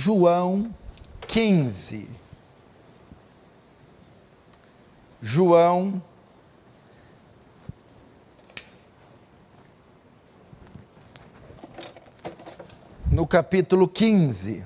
[0.00, 0.72] João
[1.26, 2.08] 15.
[5.20, 6.00] João
[13.10, 14.64] no capítulo 15.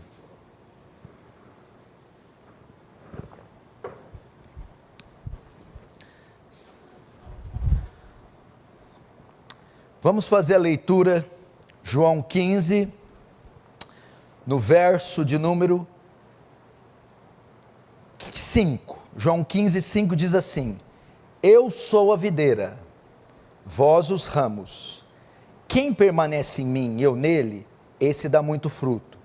[10.02, 11.26] Vamos fazer a leitura,
[11.82, 12.92] João 15,
[14.46, 15.86] no verso de número
[18.18, 18.98] 5.
[19.16, 20.78] João 15, 5 diz assim:
[21.42, 22.78] Eu sou a videira,
[23.64, 25.04] vós os ramos.
[25.68, 27.66] Quem permanece em mim, eu nele,
[27.98, 29.18] esse dá muito fruto.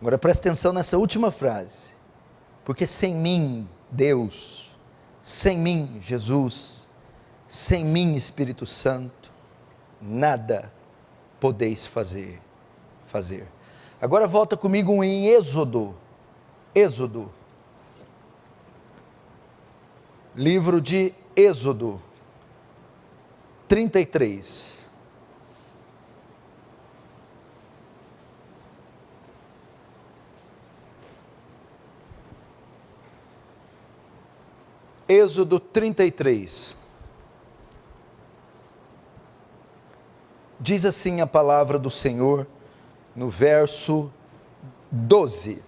[0.00, 1.92] Agora presta atenção nessa última frase.
[2.64, 4.76] Porque sem mim, Deus,
[5.22, 6.90] sem mim, Jesus,
[7.46, 9.32] sem mim, Espírito Santo,
[10.00, 10.72] nada
[11.40, 12.40] podeis fazer.
[13.06, 13.46] Fazer.
[14.02, 15.94] Agora volta comigo em Êxodo.
[16.74, 17.30] Êxodo.
[20.34, 22.02] Livro de Êxodo
[23.68, 24.90] 33.
[35.08, 36.76] Êxodo 33.
[40.58, 42.48] Diz assim a palavra do Senhor
[43.14, 44.10] no verso
[44.90, 45.62] 12.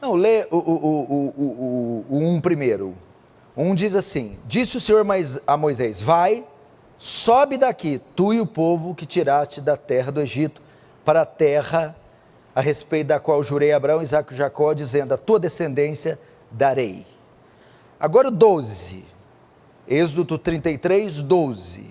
[0.00, 2.96] Não, lê o, o, o, o, um primeiro.
[3.56, 5.04] Um diz assim: Disse o Senhor
[5.46, 6.46] a Moisés: Vai,
[6.96, 10.62] sobe daqui, tu e o povo que tiraste da terra do Egito,
[11.04, 11.96] para a terra
[12.54, 16.18] a respeito da qual jurei a Abraão, Isaac e Jacó, dizendo: A tua descendência
[16.50, 17.04] darei.
[17.98, 19.04] Agora o 12,
[19.88, 21.90] Êxodo 33, 12.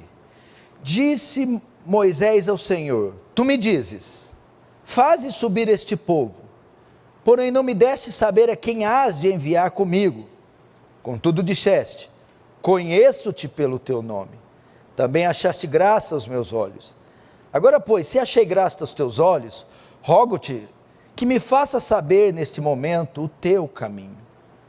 [0.82, 4.36] Disse Moisés ao Senhor: Tu me dizes,
[4.84, 6.42] faze subir este povo,
[7.24, 10.28] porém não me deste saber a quem has de enviar comigo.
[11.02, 12.12] Contudo disseste:
[12.62, 14.38] Conheço-te pelo teu nome.
[14.98, 16.94] Também achaste graça aos meus olhos.
[17.54, 19.66] Agora, pois, se achei graça aos teus olhos,
[20.02, 20.68] rogo-te
[21.16, 24.18] que me faça saber neste momento o teu caminho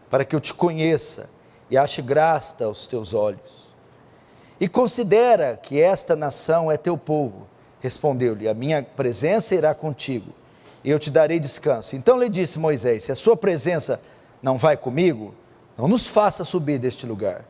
[0.08, 1.28] para que eu te conheça
[1.68, 3.67] e ache graça aos teus olhos.
[4.60, 7.46] E considera que esta nação é teu povo.
[7.80, 10.32] Respondeu-lhe: A minha presença irá contigo,
[10.82, 11.94] e eu te darei descanso.
[11.96, 14.00] Então lhe disse Moisés: Se a sua presença
[14.42, 15.34] não vai comigo,
[15.76, 17.44] não nos faça subir deste lugar.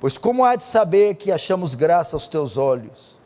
[0.00, 3.18] Pois como há de saber que achamos graça aos teus olhos?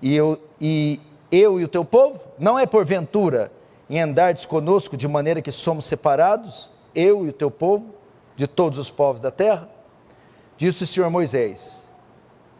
[0.00, 1.00] E eu e,
[1.30, 2.24] eu e o teu povo?
[2.38, 3.52] Não é porventura
[3.90, 6.72] em andardes conosco de maneira que somos separados?
[6.98, 7.94] eu e o teu povo,
[8.34, 9.68] de todos os povos da terra?
[10.56, 11.87] Disse o Senhor Moisés: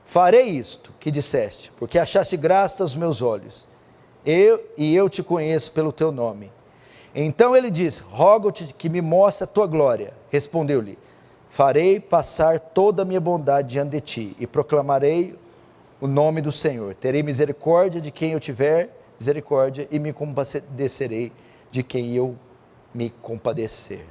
[0.09, 3.69] Farei isto que disseste, porque achaste graça aos meus olhos,
[4.25, 6.51] eu e eu te conheço pelo teu nome.
[7.15, 10.15] Então ele disse: Rogo-te que me mostre a tua glória.
[10.31, 10.99] Respondeu-lhe:
[11.51, 15.39] Farei passar toda a minha bondade diante de ti e proclamarei
[16.01, 16.95] o nome do Senhor.
[16.95, 18.89] Terei misericórdia de quem eu tiver
[19.21, 21.31] misericórdia e me compadecerei
[21.71, 22.35] de quem eu
[22.95, 24.07] me compadecer.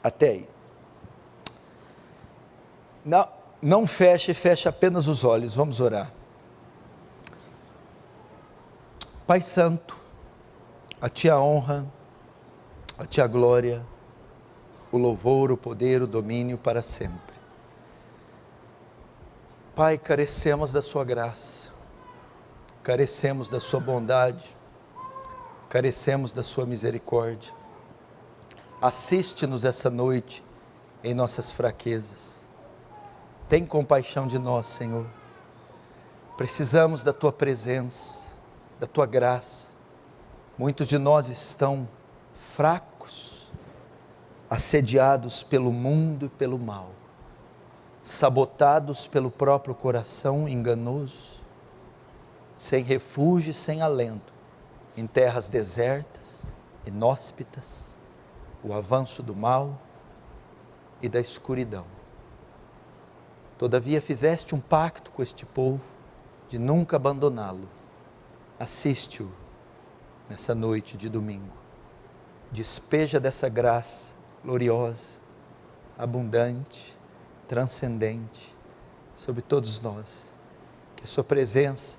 [0.00, 0.48] Até aí.
[3.04, 3.26] Não,
[3.64, 5.54] não feche, feche apenas os olhos.
[5.54, 6.12] Vamos orar.
[9.26, 9.96] Pai Santo,
[11.00, 11.86] a Ti a honra,
[12.98, 13.84] a Ti a glória,
[14.92, 17.34] o louvor, o poder, o domínio para sempre.
[19.74, 21.70] Pai, carecemos da Sua graça,
[22.82, 24.54] carecemos da Sua bondade,
[25.68, 27.52] carecemos da Sua misericórdia
[28.84, 30.44] Assiste-nos essa noite
[31.02, 32.43] em nossas fraquezas.
[33.48, 35.06] Tem compaixão de nós, Senhor.
[36.36, 38.34] Precisamos da tua presença,
[38.80, 39.70] da tua graça.
[40.56, 41.88] Muitos de nós estão
[42.32, 43.52] fracos,
[44.48, 46.90] assediados pelo mundo e pelo mal,
[48.02, 51.40] sabotados pelo próprio coração enganoso,
[52.54, 54.32] sem refúgio e sem alento,
[54.96, 56.54] em terras desertas,
[56.86, 57.94] inóspitas
[58.64, 59.78] o avanço do mal
[61.02, 61.93] e da escuridão.
[63.64, 65.80] Todavia fizeste um pacto com este povo
[66.50, 67.66] de nunca abandoná-lo.
[68.60, 69.32] Assiste-o
[70.28, 71.50] nessa noite de domingo.
[72.52, 74.14] Despeja dessa graça
[74.44, 75.18] gloriosa,
[75.96, 76.94] abundante,
[77.48, 78.54] transcendente
[79.14, 80.36] sobre todos nós.
[80.94, 81.96] Que a Sua presença,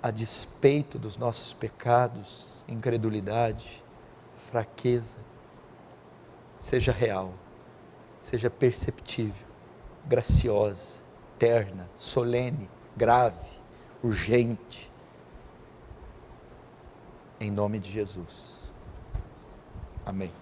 [0.00, 3.82] a despeito dos nossos pecados, incredulidade,
[4.52, 5.18] fraqueza,
[6.60, 7.34] seja real,
[8.20, 9.49] seja perceptível,
[10.10, 11.04] graciosa,
[11.38, 13.48] terna, solene, grave,
[14.02, 14.90] urgente.
[17.38, 18.58] Em nome de Jesus.
[20.04, 20.32] Amém.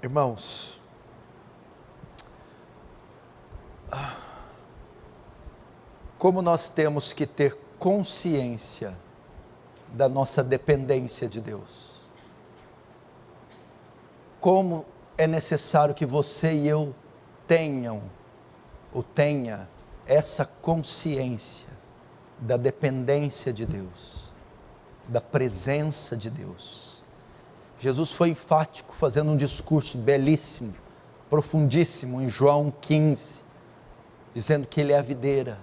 [0.00, 0.80] Irmãos,
[6.16, 8.96] como nós temos que ter consciência
[9.88, 12.08] da nossa dependência de Deus.
[14.40, 14.86] Como
[15.20, 16.94] é necessário que você e eu
[17.46, 18.00] tenham
[18.90, 19.68] ou tenha
[20.06, 21.68] essa consciência
[22.38, 24.32] da dependência de Deus,
[25.06, 27.04] da presença de Deus.
[27.78, 30.72] Jesus foi enfático fazendo um discurso belíssimo,
[31.28, 33.44] profundíssimo em João 15,
[34.32, 35.58] dizendo que ele é a videira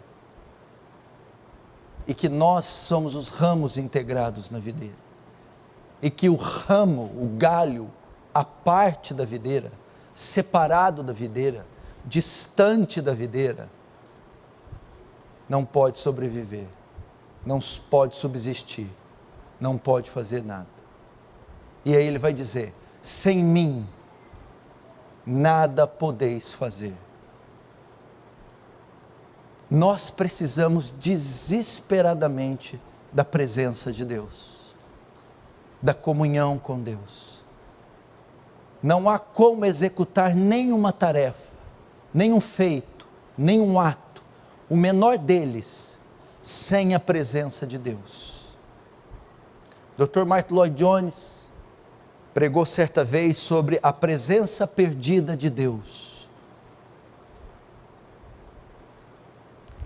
[2.06, 5.07] e que nós somos os ramos integrados na videira.
[6.00, 7.89] E que o ramo, o galho,
[8.38, 9.72] a parte da videira,
[10.13, 11.66] separado da videira,
[12.06, 13.68] distante da videira,
[15.50, 16.68] não pode sobreviver,
[17.44, 18.88] não pode subsistir,
[19.60, 20.68] não pode fazer nada.
[21.84, 23.88] E aí ele vai dizer: sem mim,
[25.25, 26.94] nada podeis fazer.
[29.68, 32.80] Nós precisamos desesperadamente
[33.12, 34.75] da presença de Deus,
[35.81, 37.37] da comunhão com Deus.
[38.81, 41.53] Não há como executar nenhuma tarefa,
[42.13, 43.07] nenhum feito,
[43.38, 44.21] nenhum ato,
[44.69, 46.00] o menor deles,
[46.41, 48.56] sem a presença de Deus.
[49.97, 50.25] Dr.
[50.25, 51.50] Martin Lloyd Jones
[52.33, 56.18] pregou certa vez sobre a presença perdida de Deus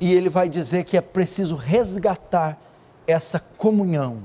[0.02, 2.60] e ele vai dizer que é preciso resgatar
[3.06, 4.24] essa comunhão,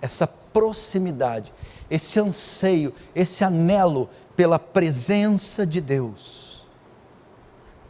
[0.00, 1.52] essa proximidade,
[1.90, 6.66] esse anseio, esse anelo pela presença de Deus.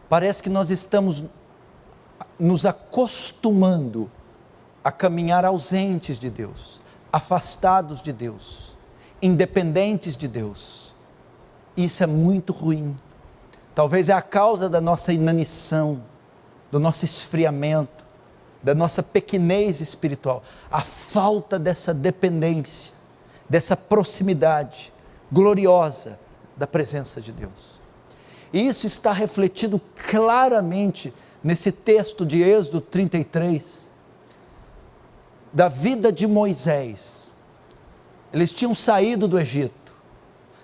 [0.08, 1.24] Parece que nós estamos
[2.38, 4.10] nos acostumando
[4.82, 6.80] a caminhar ausentes de Deus,
[7.12, 8.76] afastados de Deus,
[9.20, 10.94] independentes de Deus.
[11.76, 12.96] Isso é muito ruim.
[13.74, 16.02] Talvez é a causa da nossa inanição
[16.70, 17.97] do nosso esfriamento,
[18.62, 22.92] da nossa pequenez espiritual, a falta dessa dependência,
[23.48, 24.92] dessa proximidade
[25.30, 26.18] gloriosa
[26.56, 27.78] da presença de Deus.
[28.52, 31.12] E isso está refletido claramente
[31.42, 33.88] nesse texto de Êxodo 33,
[35.52, 37.30] da vida de Moisés.
[38.32, 39.94] Eles tinham saído do Egito.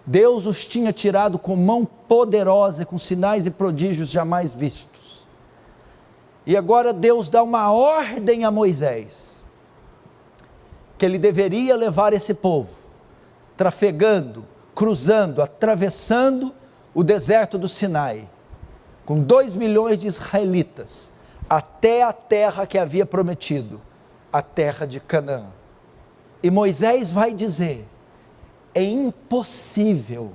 [0.06, 4.93] Deus os tinha tirado com mão poderosa, com sinais e prodígios jamais vistos.
[6.46, 9.44] E agora Deus dá uma ordem a Moisés,
[10.98, 12.70] que ele deveria levar esse povo,
[13.56, 14.44] trafegando,
[14.74, 16.54] cruzando, atravessando
[16.94, 18.28] o deserto do Sinai,
[19.04, 21.12] com dois milhões de israelitas,
[21.48, 23.80] até a terra que havia prometido,
[24.32, 25.46] a terra de Canaã.
[26.42, 27.86] E Moisés vai dizer:
[28.74, 30.32] é impossível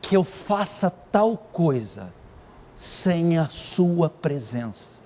[0.00, 2.12] que eu faça tal coisa
[2.74, 4.99] sem a sua presença.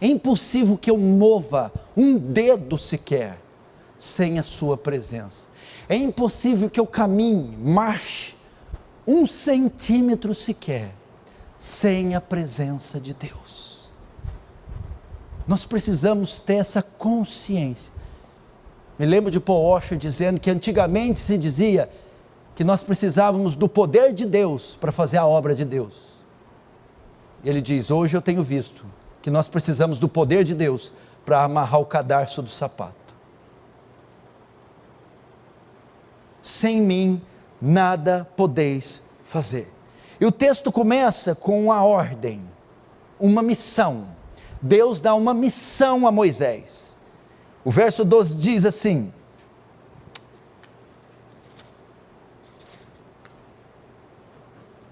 [0.00, 3.38] É impossível que eu mova um dedo sequer
[3.96, 5.48] sem a Sua presença.
[5.88, 8.36] É impossível que eu caminhe, marche
[9.06, 10.94] um centímetro sequer
[11.56, 13.90] sem a presença de Deus.
[15.46, 17.90] Nós precisamos ter essa consciência.
[18.98, 21.88] Me lembro de Paul Washer dizendo que antigamente se dizia
[22.54, 25.94] que nós precisávamos do poder de Deus para fazer a obra de Deus.
[27.42, 28.84] Ele diz: Hoje eu tenho visto
[29.28, 30.90] que nós precisamos do poder de Deus
[31.22, 32.94] para amarrar o cadarço do sapato.
[36.40, 37.20] Sem mim
[37.60, 39.70] nada podeis fazer.
[40.18, 42.42] E o texto começa com uma ordem,
[43.20, 44.06] uma missão.
[44.62, 46.96] Deus dá uma missão a Moisés.
[47.62, 49.12] O verso 12 diz assim: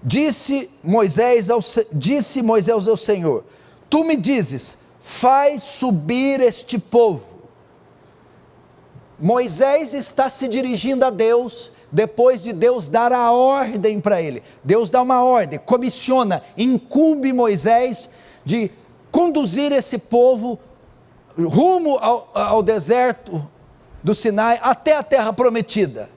[0.03, 1.59] Disse Moisés ao,
[1.91, 3.43] disse Moisés ao Senhor:
[3.89, 7.37] Tu me dizes, faz subir este povo.
[9.19, 14.43] Moisés está se dirigindo a Deus depois de Deus dar a ordem para ele.
[14.63, 18.09] Deus dá uma ordem, comissiona, incumbe Moisés
[18.43, 18.69] de
[19.11, 20.59] conduzir esse povo
[21.37, 23.47] rumo ao, ao deserto
[24.03, 26.09] do Sinai até a terra prometida.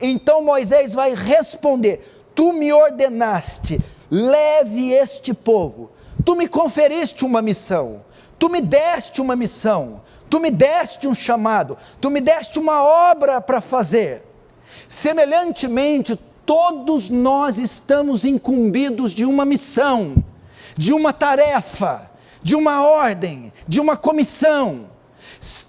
[0.00, 5.90] Então Moisés vai responder: Tu me ordenaste, leve este povo
[6.24, 8.04] Tu me conferiste uma missão,
[8.38, 10.00] tu me deste uma missão,
[10.30, 14.22] tu me deste um chamado, tu me deste uma obra para fazer.
[14.88, 20.16] Semelhantemente, todos nós estamos incumbidos de uma missão,
[20.76, 22.10] de uma tarefa,
[22.42, 24.90] de uma ordem, de uma comissão.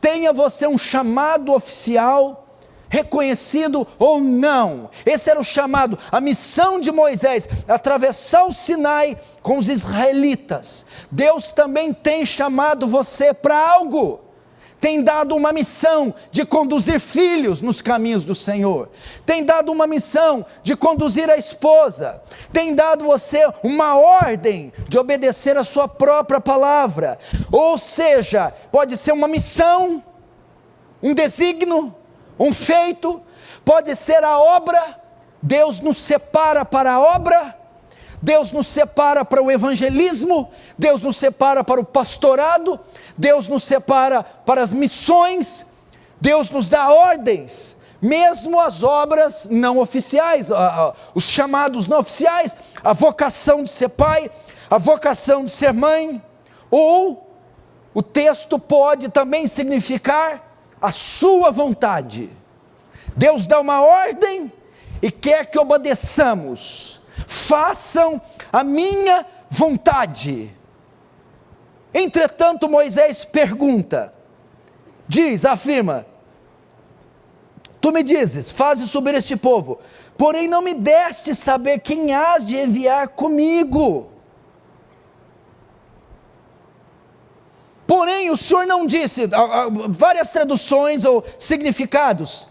[0.02, 2.45] tenha você um chamado oficial,
[2.90, 4.90] reconhecido ou não.
[5.06, 10.86] Esse era o chamado, a missão de Moisés, atravessar o Sinai com os israelitas.
[11.12, 14.26] Deus também tem chamado você para algo
[14.86, 18.90] tem dado uma missão de conduzir filhos nos caminhos do Senhor,
[19.26, 22.22] tem dado uma missão de conduzir a esposa,
[22.54, 27.18] tem dado você uma ordem de obedecer a sua própria palavra,
[27.52, 30.04] ou seja, pode ser uma missão,
[31.02, 31.92] um desígnio,
[32.40, 33.22] um feito,
[33.64, 35.00] pode ser a obra,
[35.42, 37.56] Deus nos separa para a obra,
[38.22, 42.80] Deus nos separa para o evangelismo, Deus nos separa para o pastorado,
[43.18, 45.68] Deus nos separa para as missões,
[46.20, 50.48] Deus nos dá ordens, mesmo as obras não oficiais,
[51.14, 54.30] os chamados não oficiais, a vocação de ser pai,
[54.70, 56.22] a vocação de ser mãe,
[56.72, 57.30] ou
[57.94, 60.45] o texto pode também significar
[60.86, 62.30] a sua vontade.
[63.16, 64.52] Deus dá uma ordem
[65.02, 68.22] e quer que obedeçamos, façam
[68.54, 70.54] a minha vontade.
[71.94, 74.14] Entretanto, Moisés pergunta,
[75.08, 76.06] diz, afirma:
[77.82, 79.80] Tu me dizes, faze subir este povo,
[80.16, 84.12] porém não me deste saber quem has de enviar comigo.
[87.88, 89.30] Porém, o Senhor não disse,
[89.90, 92.48] várias traduções ou significados,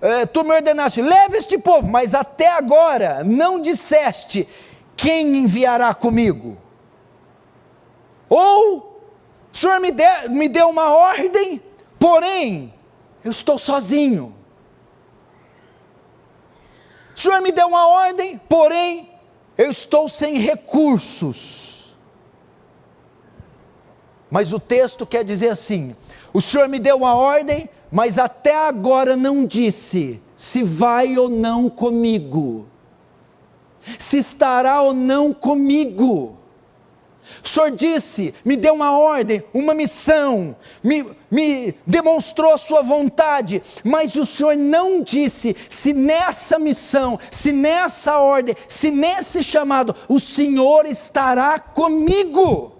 [0.00, 4.48] é, tu me ordenaste, leve este povo, mas até agora não disseste
[4.96, 6.56] quem enviará comigo.
[8.28, 9.02] Ou
[9.52, 11.62] o Senhor me, de, me deu uma ordem,
[11.98, 12.72] porém,
[13.22, 14.34] eu estou sozinho.
[17.14, 19.10] O Senhor me deu uma ordem, porém,
[19.58, 21.69] eu estou sem recursos.
[24.30, 25.94] Mas o texto quer dizer assim:
[26.32, 31.68] o Senhor me deu uma ordem, mas até agora não disse se vai ou não
[31.68, 32.66] comigo,
[33.98, 36.36] se estará ou não comigo.
[37.44, 43.62] O Senhor disse, me deu uma ordem, uma missão, me, me demonstrou a sua vontade,
[43.84, 50.18] mas o Senhor não disse se nessa missão, se nessa ordem, se nesse chamado, o
[50.18, 52.79] Senhor estará comigo.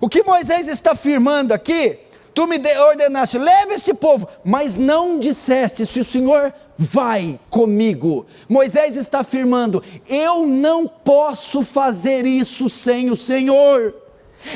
[0.00, 1.98] O que Moisés está afirmando aqui
[2.38, 8.26] Tu me ordenaste, leve este povo, mas não disseste se o Senhor vai comigo.
[8.48, 13.92] Moisés está afirmando: eu não posso fazer isso sem o Senhor.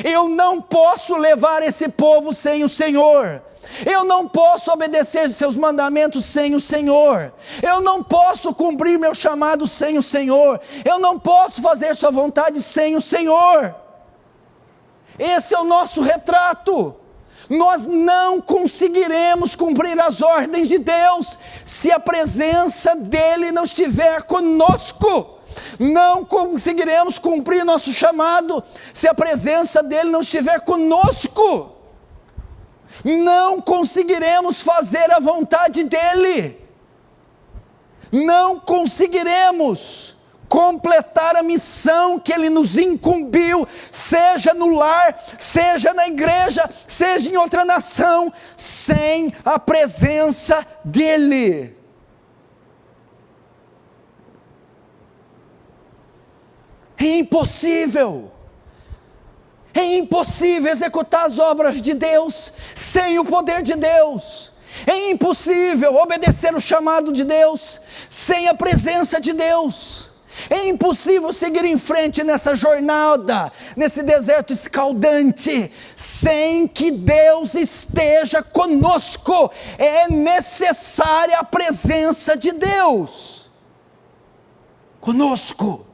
[0.01, 3.41] Eu não posso levar esse povo sem o Senhor.
[3.85, 7.33] Eu não posso obedecer seus mandamentos sem o Senhor.
[7.61, 10.61] Eu não posso cumprir meu chamado sem o Senhor.
[10.85, 13.82] Eu não posso fazer sua vontade sem o Senhor.
[15.17, 16.95] Esse é o nosso retrato
[17.49, 25.39] nós não conseguiremos cumprir as ordens de Deus se a presença dEle não estiver conosco.
[25.79, 31.71] Não conseguiremos cumprir nosso chamado se a presença dEle não estiver conosco.
[33.03, 36.59] Não conseguiremos fazer a vontade dEle.
[38.11, 40.15] Não conseguiremos
[40.53, 47.35] completar a missão que Ele nos incumbiu, seja no lar, seja na igreja, seja em
[47.35, 51.75] outra nação, sem a presença dEle.
[56.99, 58.31] É impossível.
[59.73, 64.51] É impossível executar as obras de Deus sem o poder de Deus.
[64.85, 70.12] É impossível obedecer o chamado de Deus sem a presença de Deus.
[70.49, 79.51] É impossível seguir em frente nessa jornada, nesse deserto escaldante, sem que Deus esteja conosco.
[79.77, 83.51] É necessária a presença de Deus
[84.99, 85.87] conosco.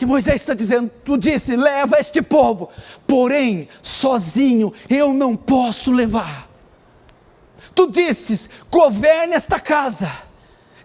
[0.00, 2.70] que Moisés está dizendo: Tu disse, leva este povo,
[3.06, 6.49] porém, sozinho eu não posso levar.
[7.74, 10.10] Tu distes: governe esta casa,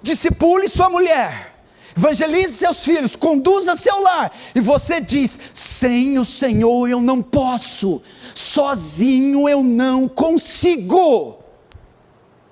[0.02, 1.56] discipule sua mulher,
[1.98, 4.32] evangelize seus filhos, conduza seu lar.
[4.54, 8.02] E você diz: sem o Senhor eu não posso,
[8.34, 11.44] sozinho eu não consigo.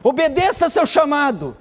[0.03, 1.55] Obedeça seu chamado,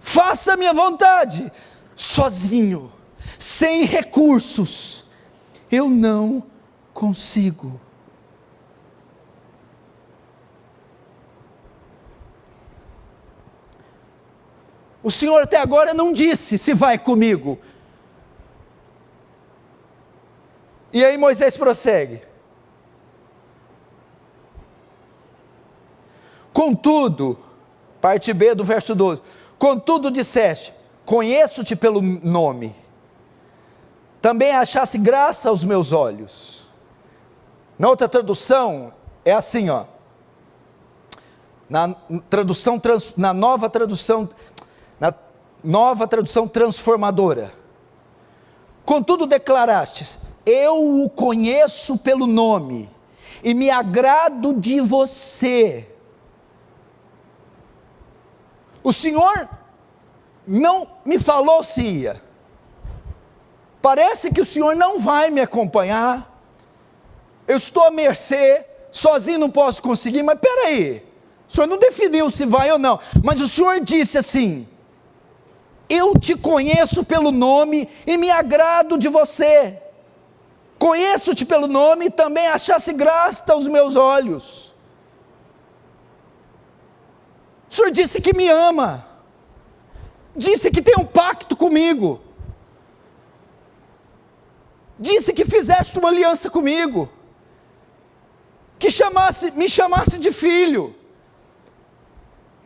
[0.00, 1.52] faça a minha vontade,
[1.94, 2.90] sozinho,
[3.38, 5.04] sem recursos,
[5.70, 6.42] eu não
[6.94, 7.78] consigo.
[15.02, 17.58] O Senhor até agora não disse se vai comigo.
[20.92, 22.22] E aí Moisés prossegue.
[26.52, 27.38] Contudo,
[28.00, 29.22] parte B do verso 12:
[29.58, 32.76] Contudo disseste: Conheço-te pelo nome,
[34.20, 36.68] também achasse graça aos meus olhos.
[37.78, 38.92] Na outra tradução,
[39.24, 39.84] é assim, ó.
[41.68, 41.94] Na
[42.28, 42.80] tradução,
[43.16, 44.28] na nova tradução,
[45.62, 47.52] nova tradução transformadora.
[48.84, 52.90] Contudo declarastes: Eu o conheço pelo nome
[53.42, 55.88] e me agrado de você.
[58.82, 59.48] O Senhor
[60.46, 62.22] não me falou se ia.
[63.80, 66.28] Parece que o Senhor não vai me acompanhar.
[67.46, 71.04] Eu estou à mercê, sozinho não posso conseguir, mas peraí,
[71.48, 74.68] o Senhor não definiu se vai ou não, mas o Senhor disse assim:
[75.94, 79.78] Eu te conheço pelo nome e me agrado de você.
[80.78, 84.74] Conheço-te pelo nome e também achasse graça aos meus olhos.
[87.68, 89.06] O Senhor disse que me ama,
[90.34, 92.22] disse que tem um pacto comigo,
[94.98, 97.06] disse que fizeste uma aliança comigo,
[98.78, 100.94] que chamasse, me chamasse de filho.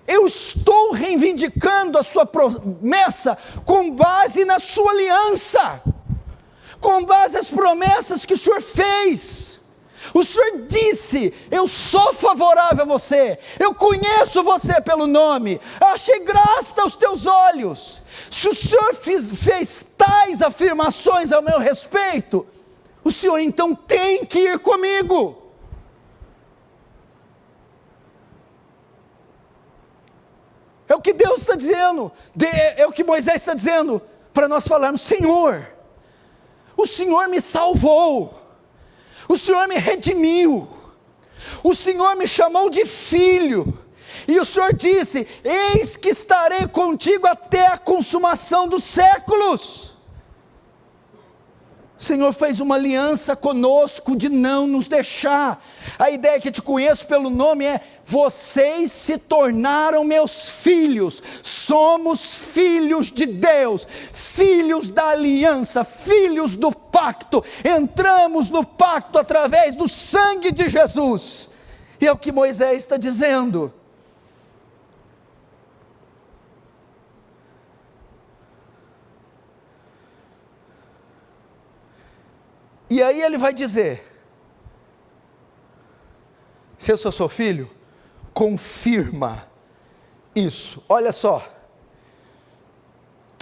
[0.06, 5.82] Eu estou reivindicando a sua promessa com base na sua aliança,
[6.80, 9.60] com base nas promessas que o Senhor fez.
[10.14, 16.82] O Senhor disse: Eu sou favorável a você, eu conheço você pelo nome, achei graça
[16.82, 18.02] aos teus olhos.
[18.30, 22.46] Se o Senhor fiz, fez tais afirmações ao meu respeito,
[23.02, 25.45] o Senhor então tem que ir comigo.
[30.88, 32.12] É o que Deus está dizendo,
[32.76, 34.00] é o que Moisés está dizendo,
[34.32, 35.66] para nós falarmos: Senhor,
[36.76, 38.46] o Senhor me salvou
[39.28, 40.68] o Senhor me redimiu,
[41.62, 43.76] o Senhor me chamou de filho,
[44.26, 49.94] e o Senhor disse: Eis que estarei contigo até a consumação dos séculos.
[51.98, 55.64] O Senhor fez uma aliança conosco de não nos deixar.
[55.98, 63.10] A ideia que te conheço pelo nome é: vocês se tornaram meus filhos, somos filhos
[63.10, 67.44] de Deus, filhos da aliança, filhos do pacto.
[67.64, 71.50] Entramos no pacto através do sangue de Jesus.
[72.00, 73.72] E é o que Moisés está dizendo.
[82.88, 84.00] E aí ele vai dizer:
[86.78, 87.75] se eu sou seu filho,
[88.36, 89.48] confirma
[90.34, 90.84] isso.
[90.86, 91.42] Olha só,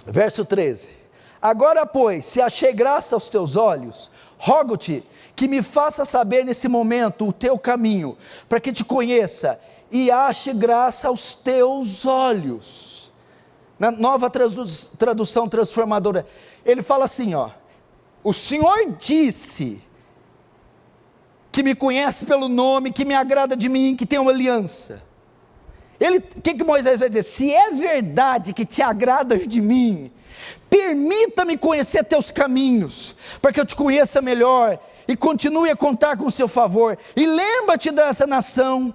[0.05, 0.95] verso 13:
[1.41, 5.03] Agora, pois, se achei graça aos teus olhos, rogo-te
[5.35, 9.59] que me faça saber nesse momento o teu caminho, para que te conheça
[9.91, 13.11] e ache graça aos teus olhos.
[13.77, 14.31] Na nova
[14.97, 16.25] tradução transformadora,
[16.65, 17.49] ele fala assim, ó
[18.25, 19.79] o Senhor disse
[21.55, 25.01] que me conhece pelo nome, que me agrada de mim, que tem uma aliança.
[25.97, 27.23] Ele, o que, que Moisés vai dizer?
[27.23, 30.11] Se é verdade que te agradas de mim,
[30.69, 36.25] permita-me conhecer teus caminhos, para que eu te conheça melhor e continue a contar com
[36.25, 36.97] o seu favor.
[37.15, 38.93] E lembra-te dessa nação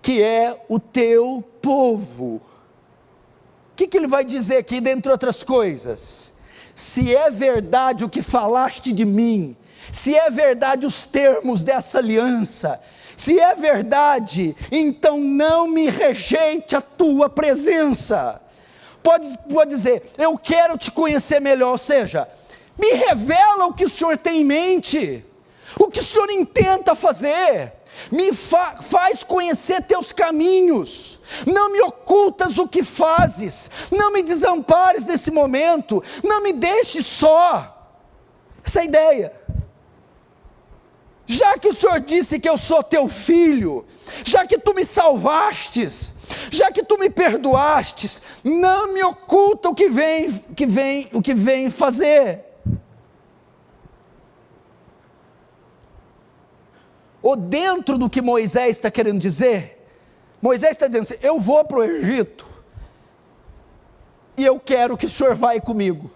[0.00, 2.36] que é o teu povo.
[2.36, 6.30] O que, que ele vai dizer aqui, dentre outras coisas?
[6.80, 9.54] se é verdade o que falaste de mim,
[9.92, 12.80] se é verdade os termos dessa aliança,
[13.16, 18.40] se é verdade, então não me rejeite a tua presença.
[19.02, 22.28] Pode, pode dizer, eu quero te conhecer melhor, ou seja,
[22.78, 25.24] me revela o que o Senhor tem em mente,
[25.78, 27.72] o que o Senhor intenta fazer
[28.10, 35.04] me fa faz conhecer teus caminhos, não me ocultas o que fazes, não me desampares
[35.04, 37.76] nesse momento, não me deixes só.
[38.64, 39.39] Essa é a ideia.
[41.30, 43.86] Já que o Senhor disse que eu sou teu filho,
[44.24, 46.12] já que tu me salvastes,
[46.50, 51.32] já que tu me perdoastes, não me oculta o que vem, que vem, o que
[51.32, 52.50] vem fazer.
[57.22, 59.86] ou dentro do que Moisés está querendo dizer,
[60.40, 62.46] Moisés está dizendo assim: eu vou para o Egito
[64.36, 66.10] e eu quero que o senhor vá comigo.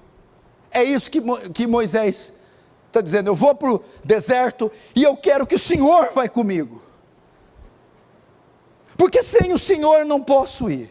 [0.70, 1.20] É isso que,
[1.52, 2.38] que Moisés
[2.94, 6.80] está dizendo: eu vou para o deserto e eu quero que o senhor vá comigo.
[8.96, 10.90] Porque sem o senhor não posso ir.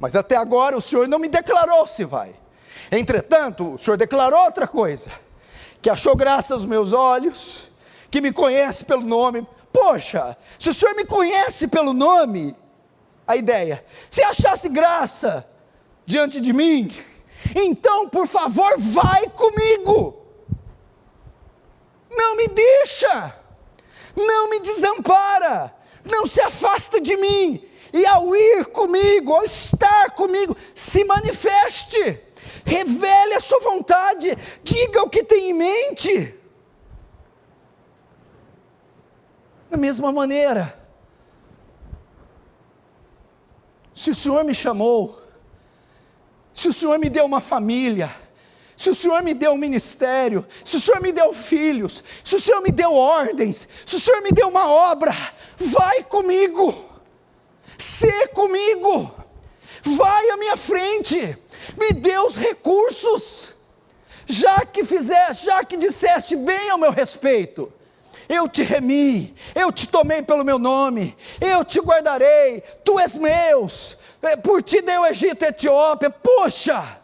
[0.00, 2.34] Mas até agora o senhor não me declarou se vai.
[2.90, 5.10] Entretanto, o senhor declarou outra coisa
[5.80, 7.70] que achou graça aos meus olhos,
[8.10, 9.46] que me conhece pelo nome.
[9.72, 12.56] Poxa, se o Senhor me conhece pelo nome,
[13.26, 15.48] a ideia, se achasse graça
[16.04, 16.90] diante de mim,
[17.54, 20.19] então, por favor, vai comigo.
[22.10, 23.34] Não me deixa,
[24.16, 30.56] não me desampara, não se afasta de mim, e ao ir comigo, ao estar comigo,
[30.74, 32.20] se manifeste,
[32.64, 36.34] revele a sua vontade, diga o que tem em mente.
[39.68, 40.76] Da mesma maneira,
[43.94, 45.20] se o Senhor me chamou,
[46.52, 48.14] se o Senhor me deu uma família,
[48.80, 52.40] se o Senhor me deu um ministério, se o Senhor me deu filhos, se o
[52.40, 55.14] Senhor me deu ordens, se o Senhor me deu uma obra,
[55.58, 56.74] vai comigo,
[57.76, 59.14] ser comigo,
[59.84, 61.36] vai à minha frente,
[61.76, 63.54] me dê os recursos,
[64.24, 67.70] já que fizeste, já que disseste bem ao meu respeito,
[68.30, 73.98] eu te remi, eu te tomei pelo meu nome, eu te guardarei, tu és meus,
[74.22, 76.99] é, por ti dei o Egito e Etiópia, puxa,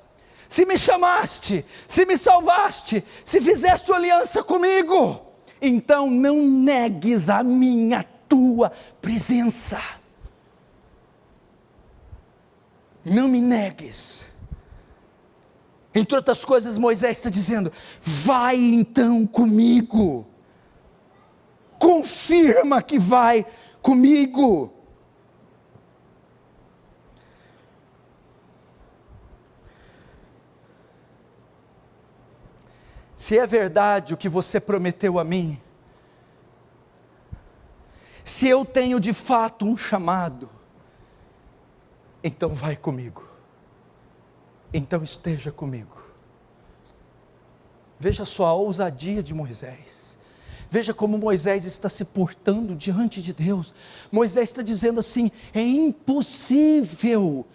[0.49, 5.21] se me chamaste, se me salvaste, se fizeste aliança comigo,
[5.61, 9.81] então não negues a minha tua presença.
[13.05, 14.33] Não me negues.
[15.95, 20.27] Entre outras coisas, Moisés está dizendo: vai então comigo,
[21.79, 23.47] confirma que vai
[23.81, 24.76] comigo.
[33.17, 35.59] Se é verdade o que você prometeu a mim,
[38.23, 40.51] se eu tenho de fato um chamado,
[42.23, 43.27] então vai comigo,
[44.75, 46.05] então esteja comigo.
[47.99, 50.19] Veja só a ousadia de Moisés,
[50.69, 53.73] veja como Moisés está se portando diante de Deus.
[54.13, 57.47] Moisés está dizendo assim: é impossível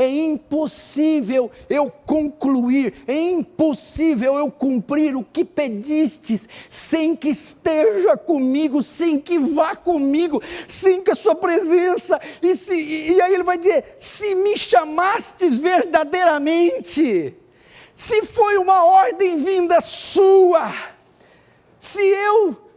[0.00, 8.82] é impossível eu concluir, é impossível eu cumprir o que pedistes, sem que esteja comigo,
[8.82, 13.58] sem que vá comigo, sem que a sua presença, e, se, e aí ele vai
[13.58, 17.36] dizer: se me chamastes verdadeiramente,
[17.94, 20.72] se foi uma ordem vinda sua,
[21.78, 22.69] se eu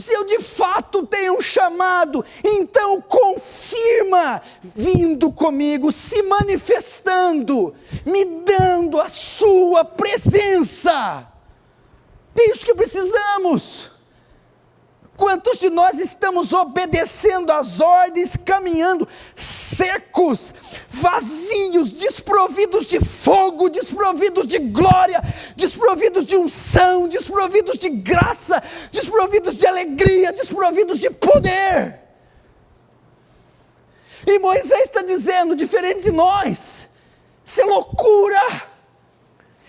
[0.00, 9.00] se eu de fato tenho um chamado, então confirma vindo comigo, se manifestando, me dando
[9.00, 11.26] a sua presença.
[12.36, 13.90] É isso que precisamos.
[15.20, 19.06] Quantos de nós estamos obedecendo às ordens, caminhando
[19.36, 20.54] secos,
[20.88, 25.22] vazios, desprovidos de fogo, desprovidos de glória,
[25.54, 32.00] desprovidos de unção, desprovidos de graça, desprovidos de alegria, desprovidos de poder?
[34.26, 36.88] E Moisés está dizendo, diferente de nós,
[37.44, 38.70] isso é loucura.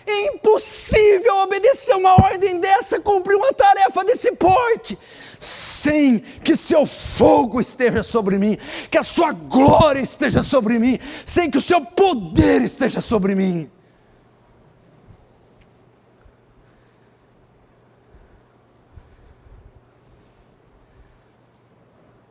[0.08, 4.98] É impossível obedecer uma ordem dessa, cumprir uma tarefa desse porte
[5.42, 8.60] sem que seu fogo esteja sobre mim,
[8.92, 13.68] que a sua glória esteja sobre mim, sem que o seu poder esteja sobre mim.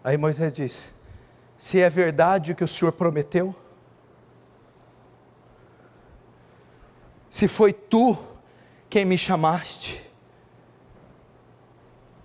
[0.04, 0.92] Aí Moisés diz:
[1.58, 3.52] Se é verdade o que o Senhor prometeu,
[7.28, 8.16] se foi tu
[8.88, 10.09] quem me chamaste,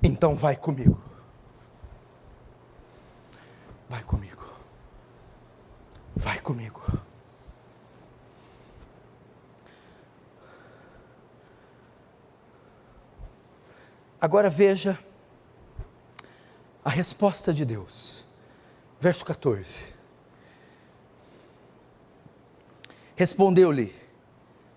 [0.06, 1.02] então vai comigo.
[3.90, 4.44] Vai comigo.
[6.16, 6.82] Vai comigo.
[14.22, 14.98] Agora veja
[16.84, 18.24] a resposta de Deus.
[19.00, 19.94] Verso 14.
[23.16, 23.94] Respondeu-lhe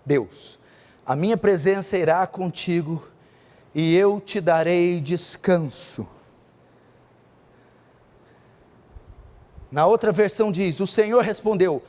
[0.05, 0.59] Deus:
[1.05, 3.07] A minha presença irá contigo
[3.73, 6.07] e eu te darei descanso.
[9.71, 11.83] Na outra versão diz: O Senhor respondeu: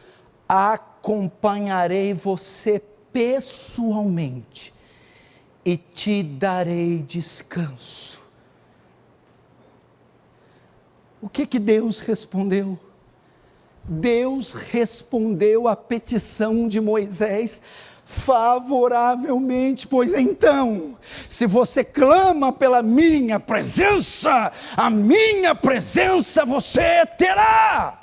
[0.48, 4.74] Acompanharei você pessoalmente
[5.64, 8.20] e te darei descanso.
[11.20, 12.78] O que que Deus respondeu?
[13.84, 17.60] Deus respondeu à petição de Moisés
[18.10, 28.00] favoravelmente, pois então, se você clama pela minha presença, a minha presença você terá.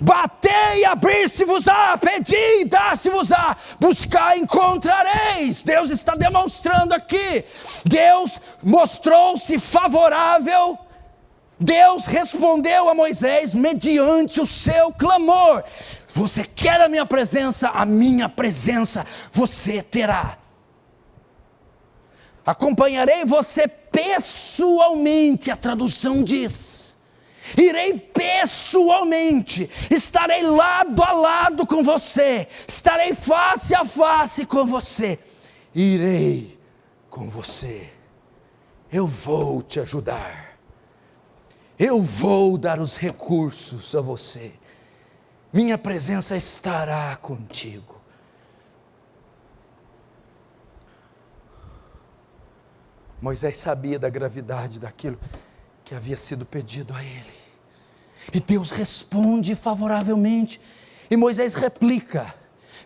[0.00, 5.62] Batei, abrir-se-vos-á, pedi, dar-se-vos-á, buscar, encontrareis.
[5.62, 7.44] Deus está demonstrando aqui.
[7.84, 10.76] Deus mostrou-se favorável.
[11.60, 15.62] Deus respondeu a Moisés mediante o seu clamor.
[16.14, 17.68] Você quer a minha presença?
[17.70, 20.38] A minha presença você terá.
[22.44, 26.80] Acompanharei você pessoalmente, a tradução diz.
[27.56, 35.18] Irei pessoalmente, estarei lado a lado com você, estarei face a face com você,
[35.74, 36.56] irei
[37.08, 37.90] com você,
[38.92, 40.56] eu vou te ajudar,
[41.76, 44.52] eu vou dar os recursos a você,
[45.52, 48.00] minha presença estará contigo.
[53.20, 55.18] Moisés sabia da gravidade daquilo
[55.84, 57.34] que havia sido pedido a ele.
[58.32, 60.60] E Deus responde favoravelmente.
[61.10, 62.34] E Moisés replica.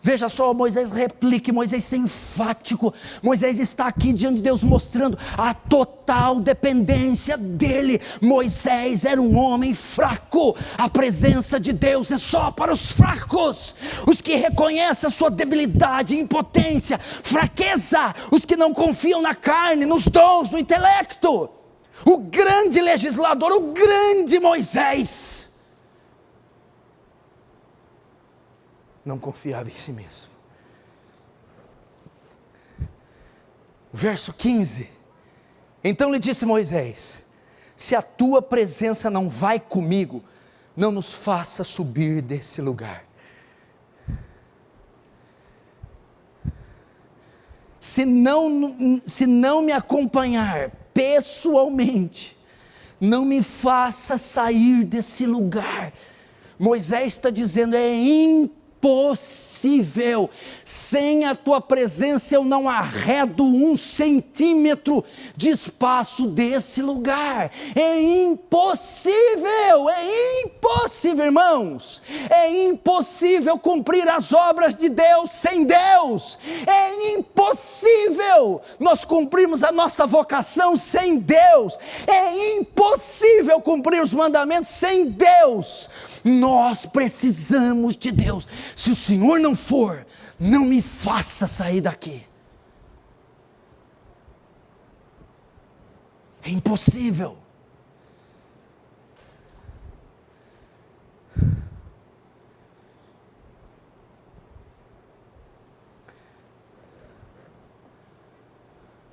[0.04, 2.92] Veja só, Moisés replica, Moisés é enfático.
[3.22, 7.98] Moisés está aqui diante de Deus mostrando a total dependência dele.
[8.20, 10.54] Moisés era um homem fraco.
[10.76, 13.74] A presença de Deus é só para os fracos,
[14.06, 20.06] os que reconhecem a sua debilidade, impotência, fraqueza, os que não confiam na carne, nos
[20.06, 21.48] dons, no intelecto
[22.04, 25.33] o grande legislador, o grande Moisés,
[29.04, 30.30] não confiava em si mesmo.
[33.92, 34.88] Verso 15:
[35.82, 37.22] Então lhe disse Moisés:
[37.76, 40.24] Se a tua presença não vai comigo,
[40.76, 43.04] não nos faça subir desse lugar.
[47.78, 52.36] Se não, se não me acompanhar, pessoalmente,
[52.98, 55.92] não me faça sair desse lugar.
[56.58, 60.28] Moisés está dizendo: é impossível impossível.
[60.62, 65.02] Sem a tua presença eu não arredo um centímetro
[65.34, 67.50] de espaço desse lugar.
[67.74, 72.02] É impossível, é impossível, irmãos.
[72.30, 76.38] É impossível cumprir as obras de Deus sem Deus.
[76.66, 81.78] É impossível nós cumprirmos a nossa vocação sem Deus.
[82.06, 85.88] É impossível cumprir os mandamentos sem Deus.
[86.22, 88.46] Nós precisamos de Deus.
[88.74, 90.06] Se o Senhor não for,
[90.38, 92.26] não me faça sair daqui.
[96.42, 97.38] É impossível.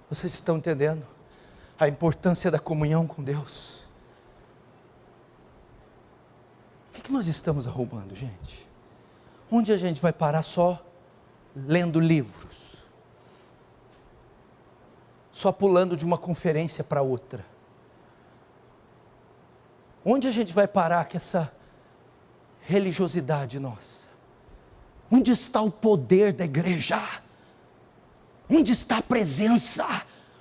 [0.09, 1.07] Vocês estão entendendo
[1.79, 3.81] a importância da comunhão com Deus?
[7.01, 8.69] que, que nós estamos arrumando, gente?
[9.51, 10.81] Onde a gente vai parar só
[11.53, 12.85] lendo livros?
[15.29, 17.45] Só pulando de uma conferência para outra?
[20.05, 21.51] Onde a gente vai parar com essa
[22.61, 24.07] religiosidade nossa?
[25.11, 27.01] Onde está o poder da igreja?
[28.49, 29.85] Onde está a presença?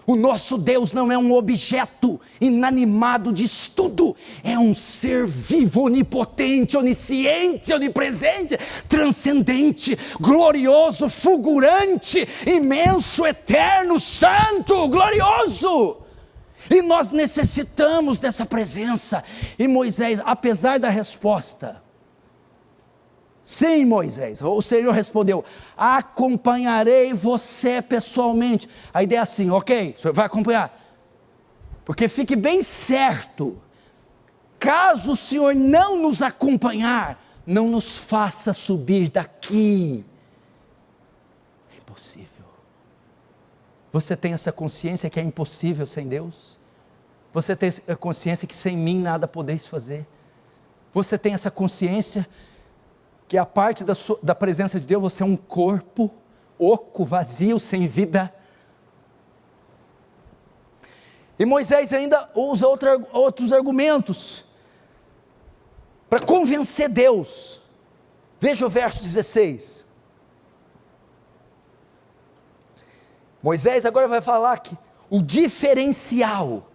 [0.07, 6.77] O nosso Deus não é um objeto inanimado de estudo, é um ser vivo, onipotente,
[6.77, 8.59] onisciente, onipresente,
[8.89, 15.99] transcendente, glorioso, fulgurante, imenso, eterno, santo, glorioso.
[16.71, 19.23] E nós necessitamos dessa presença.
[19.59, 21.83] E Moisés, apesar da resposta,
[23.51, 24.41] Sim, Moisés.
[24.41, 25.45] O Senhor respondeu:
[25.77, 28.69] acompanharei você pessoalmente.
[28.95, 30.73] A ideia é assim, ok, o senhor vai acompanhar.
[31.85, 33.61] Porque fique bem certo,
[34.57, 40.05] caso o Senhor não nos acompanhar, não nos faça subir daqui.
[41.75, 42.47] É impossível.
[43.93, 46.57] Você tem essa consciência que é impossível sem Deus?
[47.33, 50.07] Você tem a consciência que sem mim nada podeis fazer?
[50.93, 52.25] Você tem essa consciência
[53.31, 56.11] que a parte da, sua, da presença de Deus você é um corpo
[56.59, 58.35] oco, vazio, sem vida.
[61.39, 64.45] E Moisés ainda usa outros argumentos
[66.09, 67.63] para convencer Deus.
[68.41, 69.87] Veja o verso 16.
[73.41, 74.77] Moisés agora vai falar que
[75.09, 76.67] o diferencial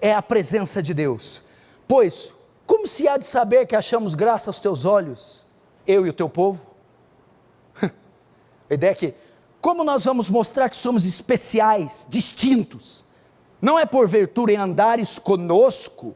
[0.00, 1.42] é a presença de Deus.
[1.86, 2.34] Pois,
[2.66, 5.41] como se há de saber que achamos graça aos teus olhos?
[5.86, 6.66] Eu e o teu povo?
[8.70, 9.14] A ideia é que,
[9.60, 13.04] como nós vamos mostrar que somos especiais, distintos,
[13.60, 16.14] não é por virtude em andares conosco,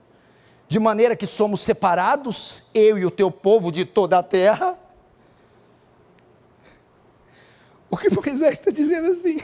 [0.68, 4.79] de maneira que somos separados, eu e o teu povo de toda a terra.
[7.88, 9.38] O que Moisés está dizendo assim?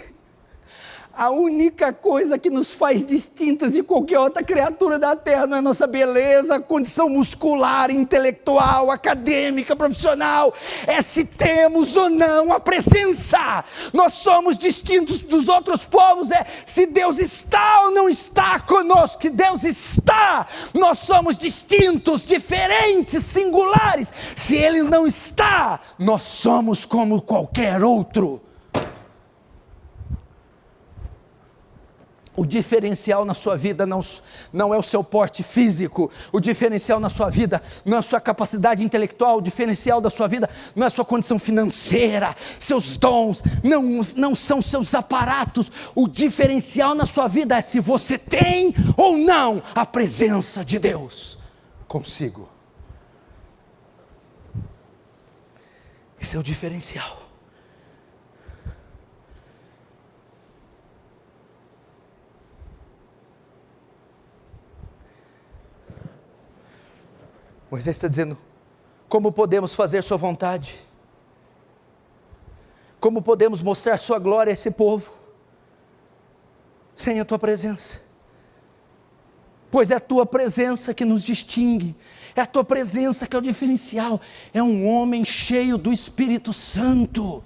[1.15, 5.61] A única coisa que nos faz distintas de qualquer outra criatura da terra não é
[5.61, 10.55] nossa beleza, condição muscular, intelectual, acadêmica, profissional,
[10.87, 13.63] é se temos ou não a presença.
[13.93, 19.31] Nós somos distintos dos outros povos, é se Deus está ou não está conosco, que
[19.31, 20.47] Deus está.
[20.73, 24.11] Nós somos distintos, diferentes, singulares.
[24.35, 28.41] Se Ele não está, nós somos como qualquer outro.
[32.35, 34.01] O diferencial na sua vida não,
[34.51, 38.21] não é o seu porte físico, o diferencial na sua vida não é a sua
[38.21, 43.43] capacidade intelectual, o diferencial da sua vida não é a sua condição financeira, seus dons,
[43.63, 45.71] não, não são seus aparatos.
[45.95, 51.39] O diferencial na sua vida é se você tem ou não a presença de Deus
[51.87, 52.49] consigo.
[56.19, 57.22] Esse é o diferencial.
[67.73, 68.37] Moisés está dizendo:
[69.09, 70.79] como podemos fazer Sua vontade?
[73.01, 75.15] Como podemos mostrar Sua glória a esse povo?
[76.95, 78.03] Sem a Tua presença.
[79.71, 81.97] Pois é a Tua presença que nos distingue,
[82.37, 84.21] é a Tua presença que é o diferencial.
[84.53, 87.43] É um homem cheio do Espírito Santo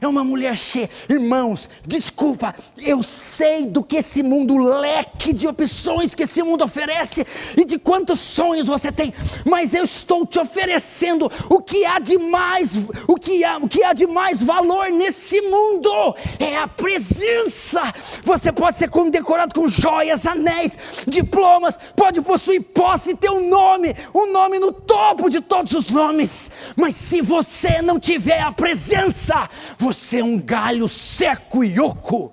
[0.00, 0.88] é uma mulher cheia.
[1.08, 7.26] Irmãos, desculpa, eu sei do que esse mundo, leque de opções que esse mundo oferece
[7.56, 9.12] e de quantos sonhos você tem,
[9.44, 12.70] mas eu estou te oferecendo o que há de mais,
[13.06, 17.92] o que há, o que há de mais valor nesse mundo é a presença.
[18.22, 23.94] Você pode ser condecorado com joias, anéis, diplomas, pode possuir posse e ter um nome,
[24.14, 29.48] um nome no topo de todos os nomes, mas se você não tiver a presença,
[29.76, 32.32] você você é um galho seco e oco.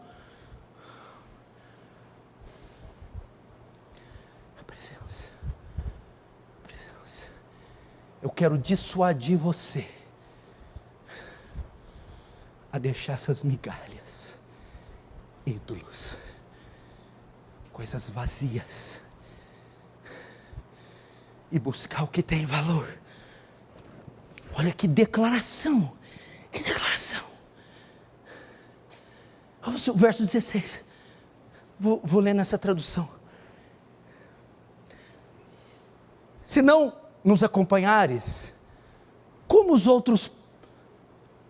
[4.59, 5.31] A presença,
[6.63, 7.25] a presença.
[8.21, 9.89] Eu quero dissuadir você
[12.71, 14.37] a deixar essas migalhas,
[15.43, 16.15] ídolos,
[17.73, 19.01] coisas vazias,
[21.51, 22.87] e buscar o que tem valor.
[24.53, 25.97] Olha que declaração,
[26.51, 27.36] que declaração
[29.67, 30.83] o verso 16.
[31.79, 33.07] Vou, vou ler nessa tradução.
[36.43, 38.53] Se não nos acompanhares,
[39.47, 40.31] como os outros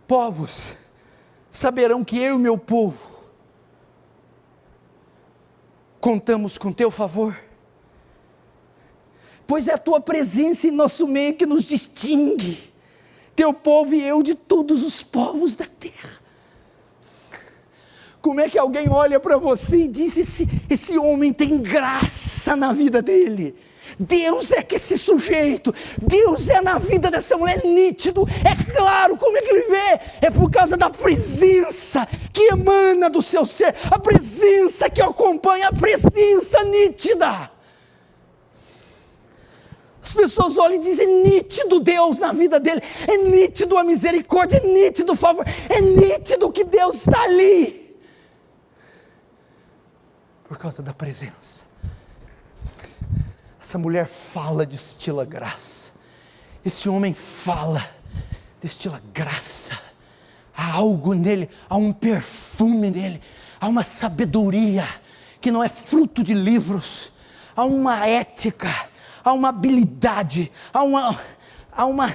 [0.08, 0.75] povos
[1.51, 3.17] saberão que eu e meu povo
[5.99, 7.38] contamos com teu favor?
[9.45, 12.73] Pois é a tua presença em nosso meio que nos distingue,
[13.36, 16.07] teu povo e eu de todos os povos da terra.
[18.27, 22.73] Como é que alguém olha para você e diz: esse, esse homem tem graça na
[22.73, 23.55] vida dele?
[23.97, 29.37] Deus é que esse sujeito, Deus é na vida dessa mulher nítido, é claro como
[29.37, 33.97] é que ele vê, é por causa da presença que emana do seu ser, a
[33.97, 37.49] presença que acompanha, a presença nítida.
[40.03, 44.57] As pessoas olham e dizem: é nítido Deus na vida dele, é nítido a misericórdia,
[44.57, 47.87] é nítido o favor, é nítido que Deus está ali
[50.47, 51.65] por causa da presença.
[53.62, 55.91] Essa mulher fala, destila graça.
[56.63, 57.86] Esse homem fala,
[58.62, 59.77] destila graça.
[60.55, 63.21] Há algo nele, há um perfume nele,
[63.60, 64.88] há uma sabedoria
[65.39, 67.12] que não é fruto de livros,
[67.55, 68.73] há uma ética,
[69.23, 71.19] há uma habilidade, há uma,
[71.71, 72.13] há uma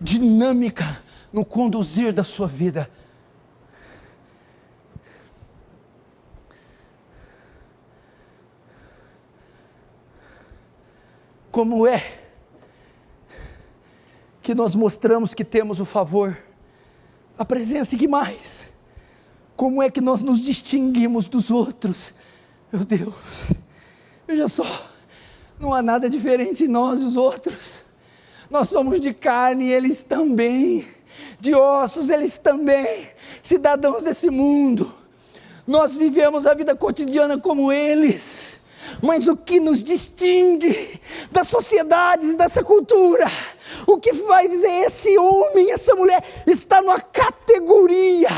[0.00, 2.88] dinâmica no conduzir da sua vida
[11.54, 12.02] Como é
[14.42, 16.36] que nós mostramos que temos o favor?
[17.38, 18.70] A presença e que mais?
[19.54, 22.14] Como é que nós nos distinguimos dos outros?
[22.72, 23.52] Meu Deus,
[24.26, 24.66] veja só,
[25.56, 27.82] não há nada diferente em nós e os outros.
[28.50, 30.84] Nós somos de carne e eles também,
[31.38, 33.06] de ossos eles também,
[33.40, 34.92] cidadãos desse mundo.
[35.64, 38.53] Nós vivemos a vida cotidiana como eles.
[39.02, 43.26] Mas o que nos distingue das sociedades, dessa cultura,
[43.86, 48.28] o que faz é esse homem, essa mulher, está numa categoria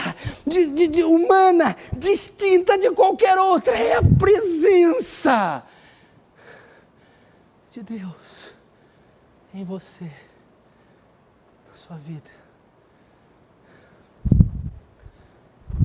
[0.46, 5.62] de, de, de humana distinta de qualquer outra, é a presença
[7.70, 8.52] de Deus
[9.52, 12.30] em você, na sua vida.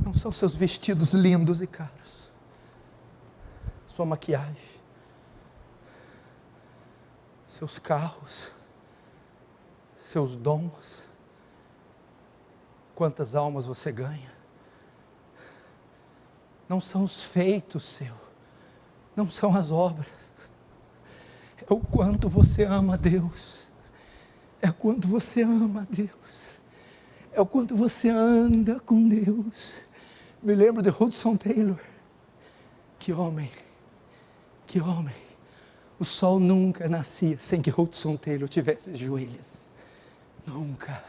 [0.04, 2.21] Não são seus vestidos lindos e caros,
[3.92, 4.72] sua maquiagem,
[7.46, 8.50] seus carros,
[10.00, 11.04] seus dons,
[12.96, 14.32] quantas almas você ganha.
[16.70, 18.18] Não são os feitos seus,
[19.14, 20.08] não são as obras,
[21.58, 23.70] é o quanto você ama a Deus,
[24.62, 26.52] é o quanto você ama a Deus,
[27.34, 29.82] é o quanto você anda com Deus.
[30.42, 31.80] Me lembro de Hudson Taylor,
[32.98, 33.52] que homem,
[34.72, 35.14] que homem.
[36.00, 39.70] O sol nunca nascia sem que Hudson Taylor tivesse joelhas.
[40.48, 41.04] Nunca.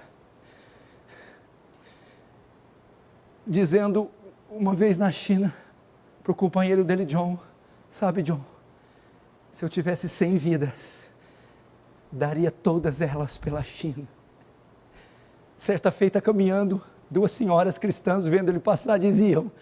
[3.47, 4.11] Dizendo
[4.51, 5.55] uma vez na China
[6.25, 7.39] para o companheiro dele, John:
[7.89, 8.45] Sabe, John,
[9.53, 11.05] se eu tivesse cem vidas,
[12.11, 14.09] daria todas elas pela China.
[15.57, 19.53] Certa feita caminhando, duas senhoras cristãs vendo ele passar diziam: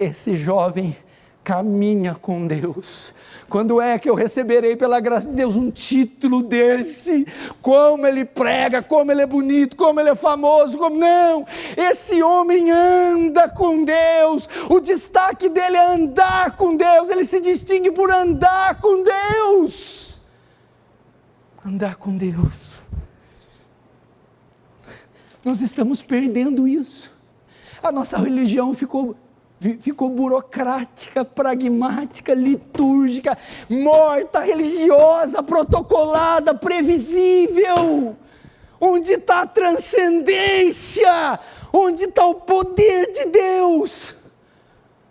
[0.00, 0.96] Esse jovem
[1.42, 3.14] caminha com Deus.
[3.48, 7.26] Quando é que eu receberei, pela graça de Deus, um título desse?
[7.60, 11.44] Como ele prega, como ele é bonito, como ele é famoso, como não!
[11.76, 14.48] Esse homem anda com Deus.
[14.68, 17.10] O destaque dele é andar com Deus.
[17.10, 20.20] Ele se distingue por andar com Deus.
[21.66, 22.70] Andar com Deus.
[25.44, 27.10] Nós estamos perdendo isso.
[27.82, 29.16] A nossa religião ficou
[29.60, 33.36] ficou burocrática, pragmática, litúrgica,
[33.68, 38.16] morta, religiosa, protocolada, previsível.
[38.80, 41.38] Onde está a transcendência?
[41.72, 44.14] Onde está o poder de Deus?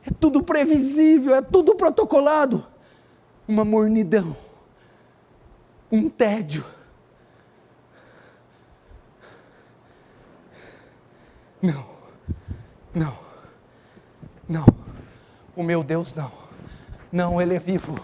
[0.06, 2.66] É tudo previsível, é tudo protocolado.
[3.48, 4.36] Uma mornidão,
[5.92, 6.66] um tédio.
[11.62, 11.86] Não,
[12.96, 13.29] não.
[14.50, 14.66] Não,
[15.56, 16.32] o meu Deus não.
[17.12, 18.04] Não, Ele é vivo.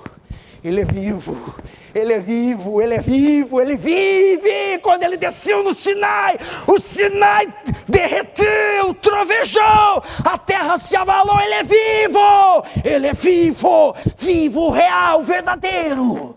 [0.64, 1.56] Ele é vivo,
[1.94, 4.80] Ele é vivo, Ele é vivo, Ele vive.
[4.82, 6.38] Quando Ele desceu no Sinai,
[6.68, 7.52] o Sinai
[7.88, 11.40] derreteu, trovejou, a terra se abalou.
[11.40, 16.36] Ele é vivo, Ele é vivo, vivo, real, verdadeiro.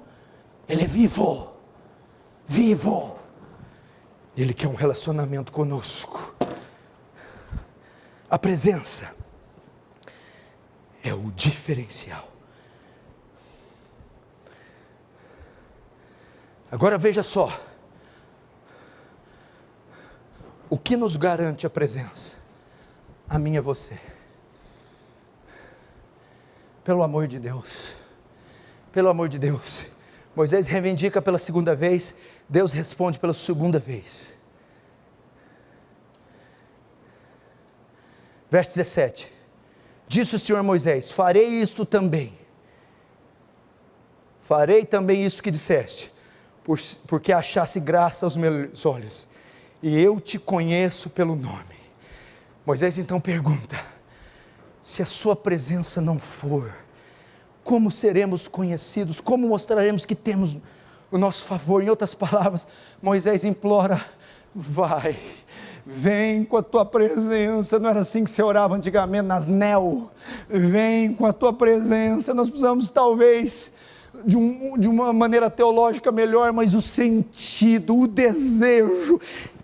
[0.66, 1.52] Ele é vivo,
[2.46, 3.18] vivo.
[4.36, 6.34] Ele quer um relacionamento conosco.
[8.30, 9.17] A presença
[11.02, 12.28] é o diferencial.
[16.70, 17.58] Agora veja só.
[20.68, 22.36] O que nos garante a presença?
[23.28, 23.98] A minha você.
[26.84, 27.94] Pelo amor de Deus.
[28.92, 29.86] Pelo amor de Deus.
[30.36, 32.14] Moisés reivindica pela segunda vez,
[32.48, 34.34] Deus responde pela segunda vez.
[38.50, 39.37] Verso 17.
[40.08, 42.32] Disse o Senhor Moisés: Farei isto também.
[44.40, 46.10] Farei também isso que disseste,
[47.06, 49.28] porque achasse graça aos meus olhos,
[49.82, 51.76] e eu te conheço pelo nome.
[52.64, 53.78] Moisés então pergunta:
[54.82, 56.74] se a sua presença não for,
[57.62, 59.20] como seremos conhecidos?
[59.20, 60.56] Como mostraremos que temos
[61.10, 61.82] o nosso favor?
[61.82, 62.66] Em outras palavras,
[63.02, 64.02] Moisés implora:
[64.54, 65.14] vai
[65.90, 67.78] Vem com a tua presença.
[67.78, 70.10] Não era assim que você orava antigamente nas NEL.
[70.46, 72.34] Vem com a tua presença.
[72.34, 73.72] Nós precisamos, talvez,
[74.22, 79.18] de, um, de uma maneira teológica melhor, mas o sentido, o desejo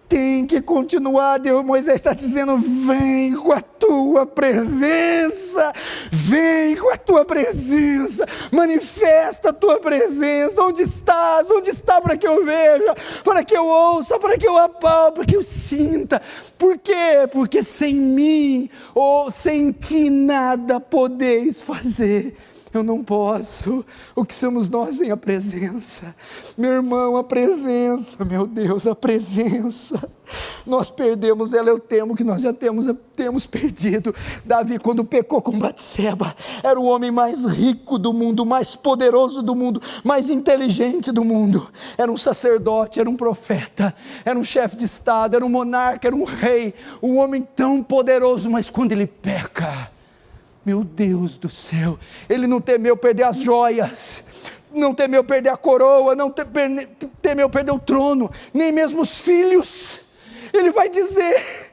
[0.09, 1.39] tem que continuar.
[1.39, 5.73] Deus, Moisés está dizendo: vem com a tua presença,
[6.11, 10.63] vem com a tua presença, manifesta a tua presença.
[10.63, 11.51] Onde estás?
[11.51, 12.95] Onde está para que eu veja,
[13.25, 16.21] para que eu ouça, para que eu apalpe, para que eu sinta?
[16.59, 17.29] Por quê?
[17.33, 22.37] Porque sem mim ou sem ti nada podeis fazer
[22.77, 23.85] eu não posso.
[24.15, 26.15] O que somos nós sem a presença?
[26.57, 30.09] Meu irmão, a presença, meu Deus, a presença.
[30.67, 34.15] Nós perdemos ela, eu temo que nós já temos, temos perdido.
[34.45, 39.55] Davi, quando pecou com Batseba, era o homem mais rico do mundo, mais poderoso do
[39.55, 41.69] mundo, mais inteligente do mundo.
[41.97, 43.95] Era um sacerdote, era um profeta,
[44.25, 48.51] era um chefe de estado, era um monarca, era um rei, um homem tão poderoso,
[48.51, 49.94] mas quando ele peca,
[50.65, 51.99] meu Deus do céu,
[52.29, 54.25] ele não temeu perder as joias,
[54.73, 56.33] não temeu perder a coroa, não
[57.23, 60.03] temeu perder o trono, nem mesmo os filhos.
[60.53, 61.64] Ele vai dizer: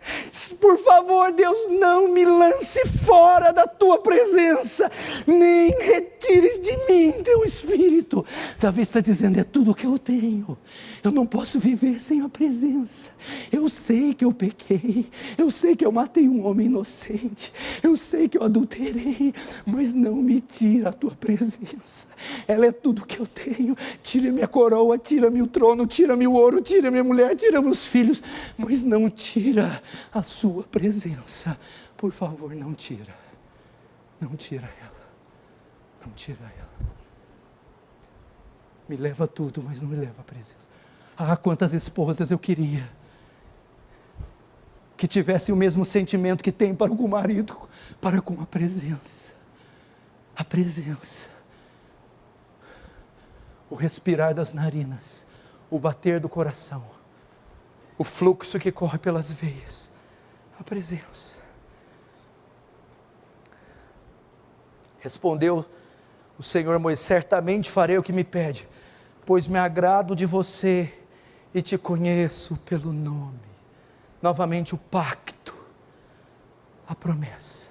[0.59, 4.91] por favor, Deus, não me lance fora da tua presença,
[5.25, 8.25] nem retires de mim teu espírito.
[8.59, 10.57] Davi está dizendo: é tudo o que eu tenho.
[11.03, 13.09] Eu não posso viver sem a presença.
[13.51, 15.09] Eu sei que eu pequei.
[15.37, 17.51] Eu sei que eu matei um homem inocente.
[17.81, 19.33] Eu sei que eu adulterei.
[19.65, 22.07] Mas não me tira a tua presença.
[22.47, 23.75] Ela é tudo que eu tenho.
[24.03, 28.21] Tira minha coroa, tira-me o trono, tira-me o ouro, tira minha mulher, tira meus filhos.
[28.55, 29.81] Mas não tira
[30.13, 31.57] a sua presença.
[31.97, 33.15] Por favor, não tira.
[34.19, 35.09] Não tira ela.
[36.05, 36.91] Não tira ela.
[38.87, 40.69] Me leva tudo, mas não me leva a presença.
[41.17, 42.89] Ah, quantas esposas eu queria
[45.01, 47.57] que tivessem o mesmo sentimento que tem para com o marido,
[47.99, 49.33] para com a presença.
[50.35, 51.27] A presença.
[53.67, 55.25] O respirar das narinas,
[55.71, 56.83] o bater do coração,
[58.01, 59.91] o fluxo que corre pelas veias.
[60.59, 61.37] A presença.
[64.99, 65.63] Respondeu
[66.35, 68.67] o Senhor Moisés: Certamente farei o que me pede,
[69.23, 70.91] pois me agrado de você
[71.53, 73.39] e te conheço pelo nome.
[74.19, 75.55] Novamente o pacto,
[76.87, 77.67] a promessa.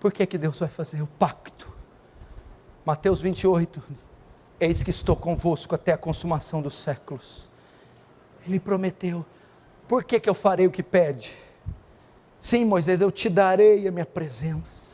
[0.00, 1.72] Por que, que Deus vai fazer o pacto?
[2.84, 3.80] Mateus 28,
[4.58, 7.48] eis que estou convosco até a consumação dos séculos.
[8.48, 9.24] Ele prometeu,
[9.86, 11.34] por que, que eu farei o que pede?
[12.40, 14.88] Sim, Moisés, eu te darei a minha presença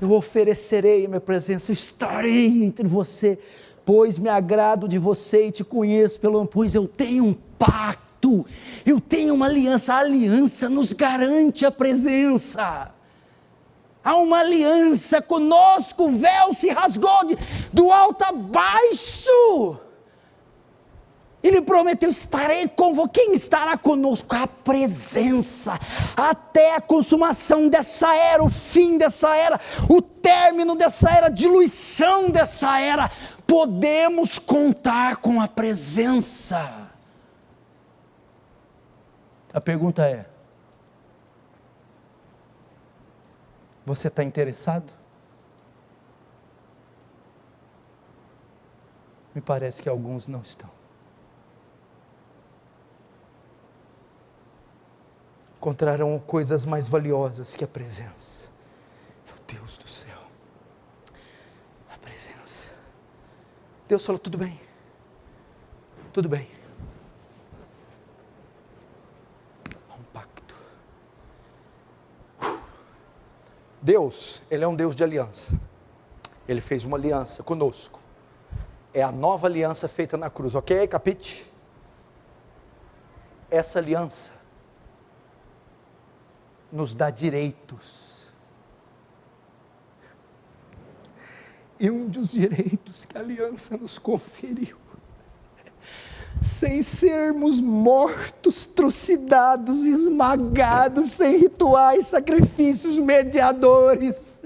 [0.00, 3.38] eu oferecerei a minha presença, eu estarei entre você,
[3.84, 8.44] pois me agrado de você e te conheço pelo pois eu tenho um pacto,
[8.84, 12.92] eu tenho uma aliança, a aliança nos garante a presença.
[14.04, 17.36] Há uma aliança conosco, o véu se rasgou de,
[17.72, 19.80] do alto a baixo.
[21.42, 23.10] Ele prometeu: estarei com você.
[23.12, 24.34] Quem estará conosco?
[24.34, 25.78] A presença,
[26.16, 32.30] até a consumação dessa era, o fim dessa era, o término dessa era, a diluição
[32.30, 33.10] dessa era.
[33.46, 36.90] Podemos contar com a presença.
[39.52, 40.26] A pergunta é:
[43.84, 44.92] você está interessado?
[49.32, 50.75] Me parece que alguns não estão.
[55.66, 58.48] Encontrarão coisas mais valiosas que a presença.
[59.26, 60.16] Meu Deus do céu.
[61.92, 62.70] A presença.
[63.88, 64.60] Deus falou: tudo bem.
[66.12, 66.48] Tudo bem.
[69.90, 70.54] Há um pacto.
[73.82, 75.52] Deus, Ele é um Deus de aliança.
[76.46, 77.98] Ele fez uma aliança conosco.
[78.94, 80.86] É a nova aliança feita na cruz, ok?
[80.86, 81.52] Capite?
[83.50, 84.35] Essa aliança
[86.72, 88.32] nos dá direitos.
[91.78, 94.78] E um dos direitos que a aliança nos conferiu,
[96.40, 104.40] sem sermos mortos, trucidados, esmagados, sem rituais, sacrifícios mediadores,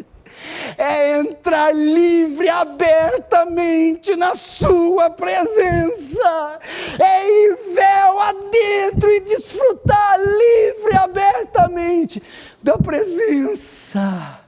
[0.77, 6.59] é entrar livre, abertamente na Sua presença,
[6.99, 12.23] é ir véu adentro e desfrutar livre, abertamente
[12.63, 14.41] da presença.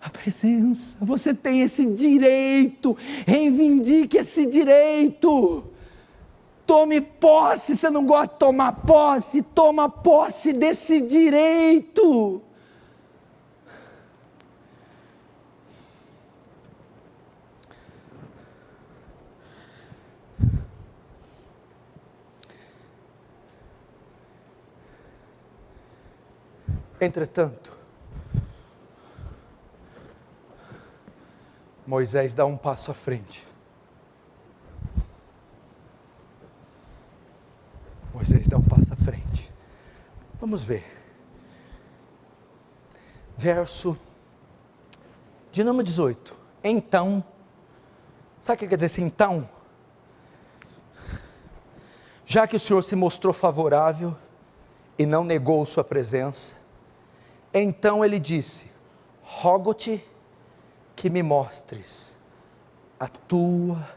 [0.00, 2.96] A presença, você tem esse direito,
[3.26, 5.64] reivindique esse direito.
[6.64, 12.42] Tome posse, você não gosta de tomar posse, toma posse desse direito.
[27.00, 27.72] Entretanto,
[31.86, 33.46] Moisés dá um passo à frente.
[38.12, 39.50] Moisés dá um passo à frente.
[40.40, 40.84] Vamos ver.
[43.36, 43.96] Verso
[45.52, 46.36] de número 18.
[46.64, 47.24] Então,
[48.40, 49.48] sabe o que quer dizer assim, então?
[52.26, 54.14] Já que o Senhor se mostrou favorável
[54.98, 56.57] e não negou sua presença,
[57.62, 58.70] então ele disse:
[59.22, 60.04] Rogo-te
[60.94, 62.16] que me mostres
[62.98, 63.88] a tua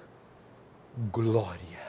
[1.12, 1.82] glória.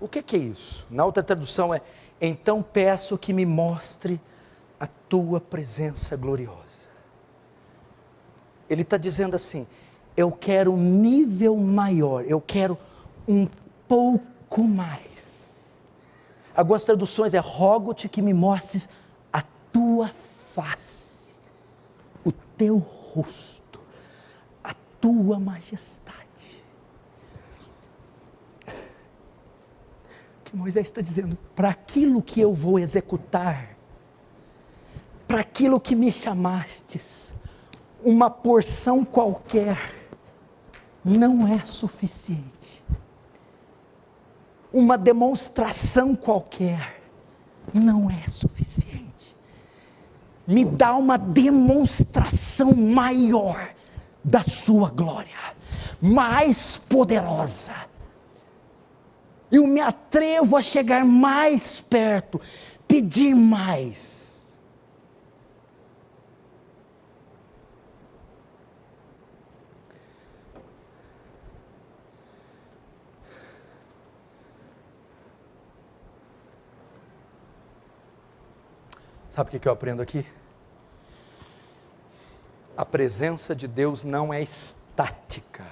[0.00, 0.86] O que, que é isso?
[0.90, 1.80] Na outra tradução é:
[2.20, 4.20] Então peço que me mostre
[4.80, 6.88] a tua presença gloriosa.
[8.68, 9.66] Ele está dizendo assim:
[10.16, 12.76] Eu quero um nível maior, eu quero
[13.28, 13.46] um
[13.86, 15.11] pouco mais
[16.54, 18.88] Algumas traduções é rogo-te que me mostres
[19.32, 19.42] a
[19.72, 20.10] tua
[20.54, 21.32] face,
[22.24, 23.80] o teu rosto,
[24.62, 26.22] a tua majestade.
[30.44, 33.74] Que Moisés está dizendo: para aquilo que eu vou executar,
[35.26, 37.32] para aquilo que me chamastes,
[38.04, 40.02] uma porção qualquer
[41.04, 42.61] não é suficiente.
[44.72, 47.02] Uma demonstração qualquer
[47.74, 49.36] não é suficiente.
[50.46, 53.70] Me dá uma demonstração maior
[54.24, 55.54] da sua glória,
[56.00, 57.74] mais poderosa.
[59.50, 62.40] Eu me atrevo a chegar mais perto,
[62.88, 64.21] pedir mais
[79.32, 80.26] Sabe o que eu aprendo aqui?
[82.76, 85.64] A presença de Deus não é estática,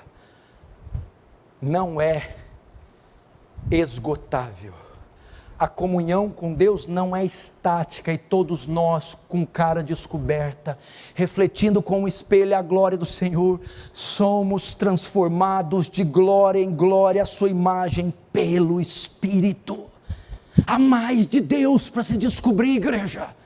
[1.61, 2.37] não é
[3.71, 4.73] esgotável.
[5.59, 10.79] A comunhão com Deus não é estática e todos nós, com cara descoberta,
[11.15, 13.61] refletindo com o espelho a glória do Senhor,
[13.93, 19.85] somos transformados de glória em glória, a Sua imagem, pelo Espírito.
[20.67, 23.39] Há mais de Deus para se descobrir, igreja.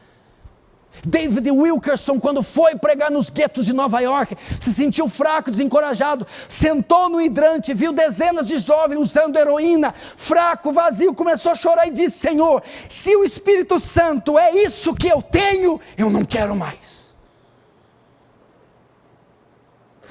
[1.05, 7.09] David Wilkerson, quando foi pregar nos guetos de Nova York, se sentiu fraco, desencorajado, sentou
[7.09, 12.19] no hidrante, viu dezenas de jovens usando heroína, fraco, vazio, começou a chorar e disse:
[12.19, 17.05] Senhor, se o Espírito Santo é isso que eu tenho, eu não quero mais.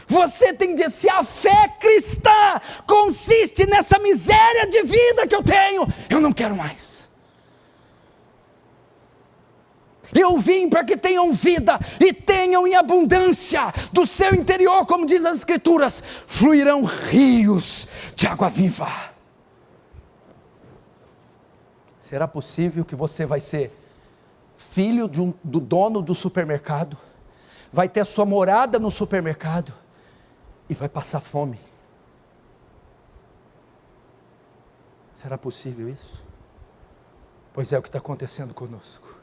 [0.07, 5.43] Você tem que dizer: se a fé cristã consiste nessa miséria de vida que eu
[5.43, 7.03] tenho, eu não quero mais.
[10.12, 13.74] Eu vim para que tenham vida e tenham em abundância.
[13.91, 19.14] Do seu interior, como diz as Escrituras, fluirão rios de água viva.
[21.99, 23.72] Será possível que você vai ser
[24.58, 26.97] filho um, do dono do supermercado,
[27.72, 29.74] vai ter sua morada no supermercado
[30.70, 31.60] e vai passar fome?
[35.14, 36.24] Será possível isso?
[37.54, 39.22] Pois é o que está acontecendo conosco.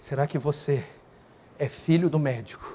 [0.00, 0.82] Será que você
[1.58, 2.74] é filho do médico?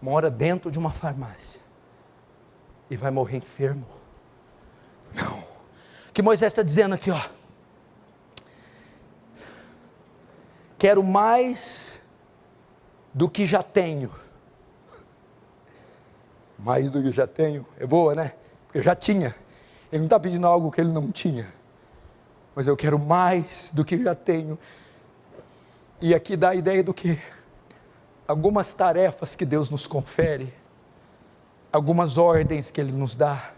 [0.00, 1.60] Mora dentro de uma farmácia
[2.88, 3.86] e vai morrer enfermo?
[5.14, 5.40] Não.
[5.40, 7.20] O que Moisés está dizendo aqui, ó.
[10.78, 12.00] Quero mais
[13.12, 14.10] do que já tenho.
[16.58, 17.66] Mais do que já tenho.
[17.78, 18.32] É boa, né?
[18.64, 19.36] Porque eu já tinha.
[19.92, 21.57] Ele não está pedindo algo que ele não tinha
[22.58, 24.58] mas eu quero mais do que já tenho.
[26.00, 27.16] E aqui dá a ideia do que
[28.26, 30.52] algumas tarefas que Deus nos confere,
[31.72, 33.52] algumas ordens que Ele nos dá,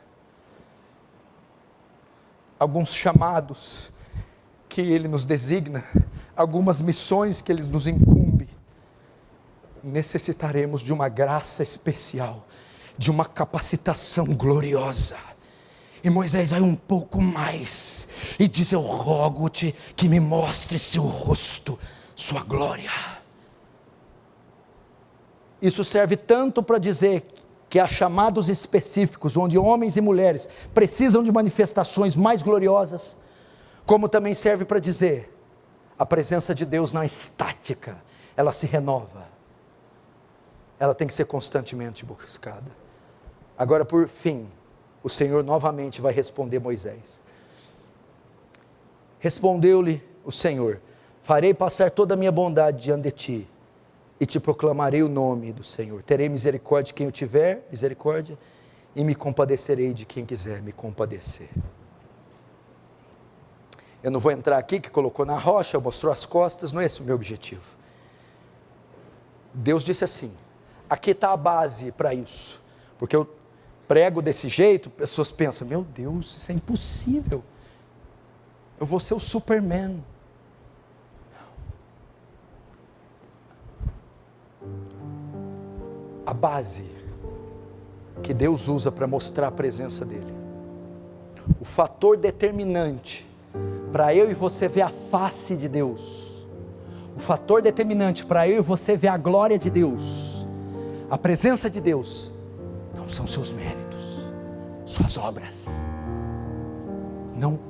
[2.58, 3.90] alguns chamados
[4.68, 5.82] que Ele nos designa,
[6.36, 8.50] algumas missões que Ele nos incumbe.
[9.82, 12.46] Necessitaremos de uma graça especial,
[12.98, 15.16] de uma capacitação gloriosa
[16.02, 18.08] e Moisés vai um pouco mais
[18.38, 21.78] e diz: Eu rogo-te que me mostre seu rosto,
[22.14, 22.90] sua glória.
[25.60, 27.26] Isso serve tanto para dizer
[27.68, 33.16] que há chamados específicos, onde homens e mulheres precisam de manifestações mais gloriosas,
[33.86, 35.32] como também serve para dizer:
[35.98, 38.02] a presença de Deus não é estática,
[38.36, 39.28] ela se renova,
[40.78, 42.80] ela tem que ser constantemente buscada.
[43.56, 44.48] Agora, por fim,
[45.02, 47.22] o Senhor novamente vai responder Moisés.
[49.20, 50.80] Respondeu-lhe o Senhor:
[51.22, 53.48] Farei passar toda a minha bondade diante de ti,
[54.18, 56.02] e te proclamarei o nome do Senhor.
[56.02, 58.36] Terei misericórdia de quem eu tiver misericórdia,
[58.96, 61.48] e me compadecerei de quem quiser me compadecer.
[64.02, 67.02] Eu não vou entrar aqui, que colocou na rocha, mostrou as costas, não é esse
[67.02, 67.76] o meu objetivo.
[69.52, 70.32] Deus disse assim:
[70.88, 72.62] aqui está a base para isso,
[72.98, 73.28] porque eu
[73.86, 77.44] prego desse jeito, pessoas pensam: meu Deus, isso é impossível.
[78.80, 80.02] Eu vou ser o Superman.
[86.24, 86.86] A base
[88.22, 90.34] que Deus usa para mostrar a presença dEle,
[91.60, 93.26] o fator determinante
[93.92, 96.46] para eu e você ver a face de Deus,
[97.16, 100.46] o fator determinante para eu e você ver a glória de Deus,
[101.10, 102.30] a presença de Deus,
[102.94, 104.32] não são seus méritos,
[104.84, 105.68] suas obras,
[107.34, 107.69] não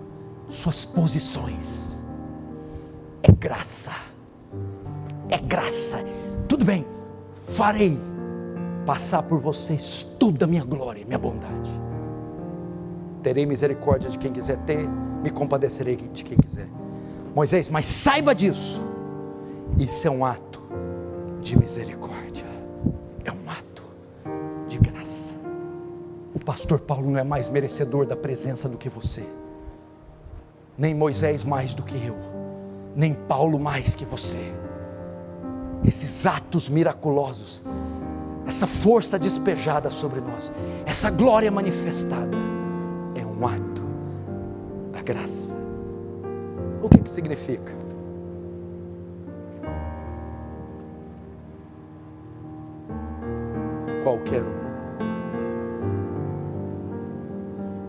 [0.50, 2.04] suas posições.
[3.22, 3.92] É graça,
[5.28, 5.98] é graça.
[6.48, 6.84] Tudo bem,
[7.48, 7.98] farei
[8.84, 11.70] passar por vocês toda a minha glória, minha bondade.
[13.22, 14.88] Terei misericórdia de quem quiser ter,
[15.22, 16.68] me compadecerei de quem quiser.
[17.34, 18.82] Moisés, mas saiba disso.
[19.78, 20.60] Isso é um ato
[21.40, 22.46] de misericórdia.
[23.24, 23.84] É um ato
[24.66, 25.34] de graça.
[26.34, 29.24] O pastor Paulo não é mais merecedor da presença do que você.
[30.80, 32.16] Nem Moisés mais do que eu.
[32.96, 34.40] Nem Paulo mais que você.
[35.84, 37.62] Esses atos miraculosos,
[38.46, 40.50] essa força despejada sobre nós,
[40.86, 42.34] essa glória manifestada,
[43.14, 43.82] é um ato
[44.90, 45.54] da graça.
[46.82, 47.74] O que, que significa?
[54.02, 54.60] Qualquer um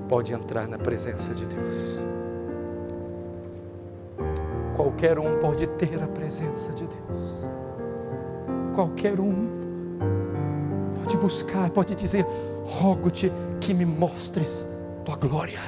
[0.10, 1.98] pode entrar na presença de Deus.
[4.82, 7.48] Qualquer um pode ter a presença de Deus.
[8.74, 9.48] Qualquer um
[10.96, 12.26] pode buscar, pode dizer:
[12.64, 14.66] rogo-te que me mostres
[15.06, 15.60] tua glória.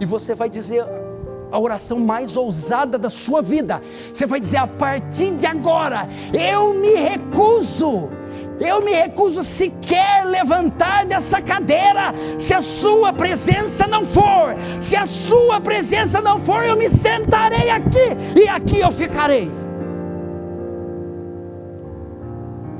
[0.00, 0.82] E você vai dizer
[1.52, 3.82] a oração mais ousada da sua vida.
[4.10, 8.08] Você vai dizer: a partir de agora, eu me recuso.
[8.58, 15.04] Eu me recuso sequer levantar dessa cadeira, se a Sua presença não for, se a
[15.04, 19.50] Sua presença não for, eu me sentarei aqui e aqui eu ficarei.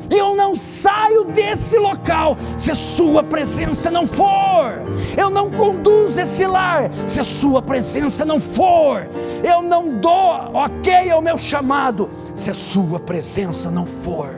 [0.08, 4.72] Eu não saio desse local se a Sua presença não for.
[5.16, 9.08] Eu não conduzo esse lar se a Sua presença não for.
[9.42, 14.30] Eu não dou ok ao meu chamado se a Sua presença não for.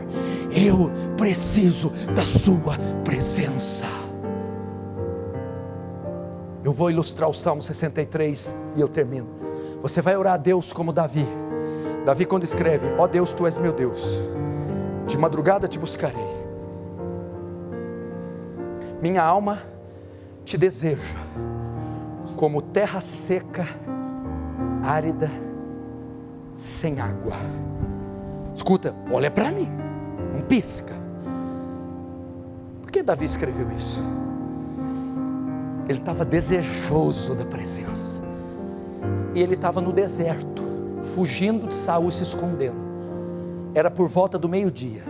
[0.51, 3.87] Eu preciso da Sua presença.
[6.65, 9.29] Eu vou ilustrar o Salmo 63 e eu termino.
[9.83, 11.27] Você vai orar a Deus como Davi.
[12.07, 14.19] Davi, quando escreve: Ó oh Deus, tu és meu Deus
[15.09, 16.29] de madrugada te buscarei.
[19.01, 19.63] Minha alma
[20.45, 21.03] te deseja,
[22.37, 23.67] como terra seca,
[24.83, 25.31] árida,
[26.55, 27.37] sem água.
[28.55, 29.69] Escuta, olha para mim,
[30.33, 30.95] não pisca.
[32.99, 34.03] Que Davi escreveu isso?
[35.89, 38.21] Ele estava desejoso da presença.
[39.37, 40.65] E ele estava no deserto,
[41.15, 42.89] fugindo de Saul, se escondendo
[43.73, 45.05] era por volta do meio-dia.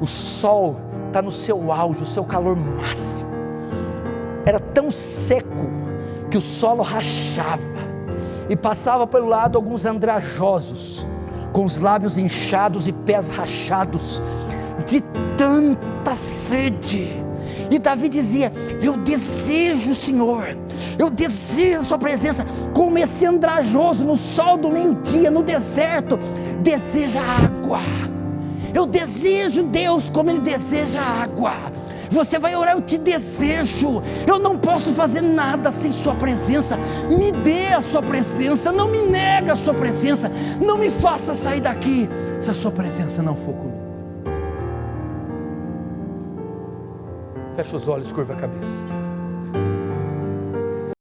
[0.00, 0.74] O sol
[1.06, 3.30] está no seu auge, o seu calor máximo.
[4.44, 5.70] Era tão seco
[6.28, 7.62] que o solo rachava
[8.48, 11.06] e passava pelo lado alguns andrajosos,
[11.52, 14.20] com os lábios inchados e pés rachados,
[14.84, 15.00] de
[16.16, 17.08] sede.
[17.70, 18.52] E Davi dizia:
[18.82, 20.56] Eu desejo, Senhor,
[20.98, 26.18] eu desejo a Sua presença, como esse andrajoso no sol do meio-dia, no deserto,
[26.60, 27.80] deseja água.
[28.74, 31.52] Eu desejo Deus como Ele deseja água.
[32.10, 34.02] Você vai orar, eu te desejo.
[34.26, 36.76] Eu não posso fazer nada sem Sua presença.
[37.08, 38.72] Me dê a Sua presença.
[38.72, 40.30] Não me nega a Sua presença.
[40.64, 42.08] Não me faça sair daqui
[42.40, 43.77] se a Sua presença não for comigo.
[47.58, 49.07] Fecha os olhos, curva a cabeça.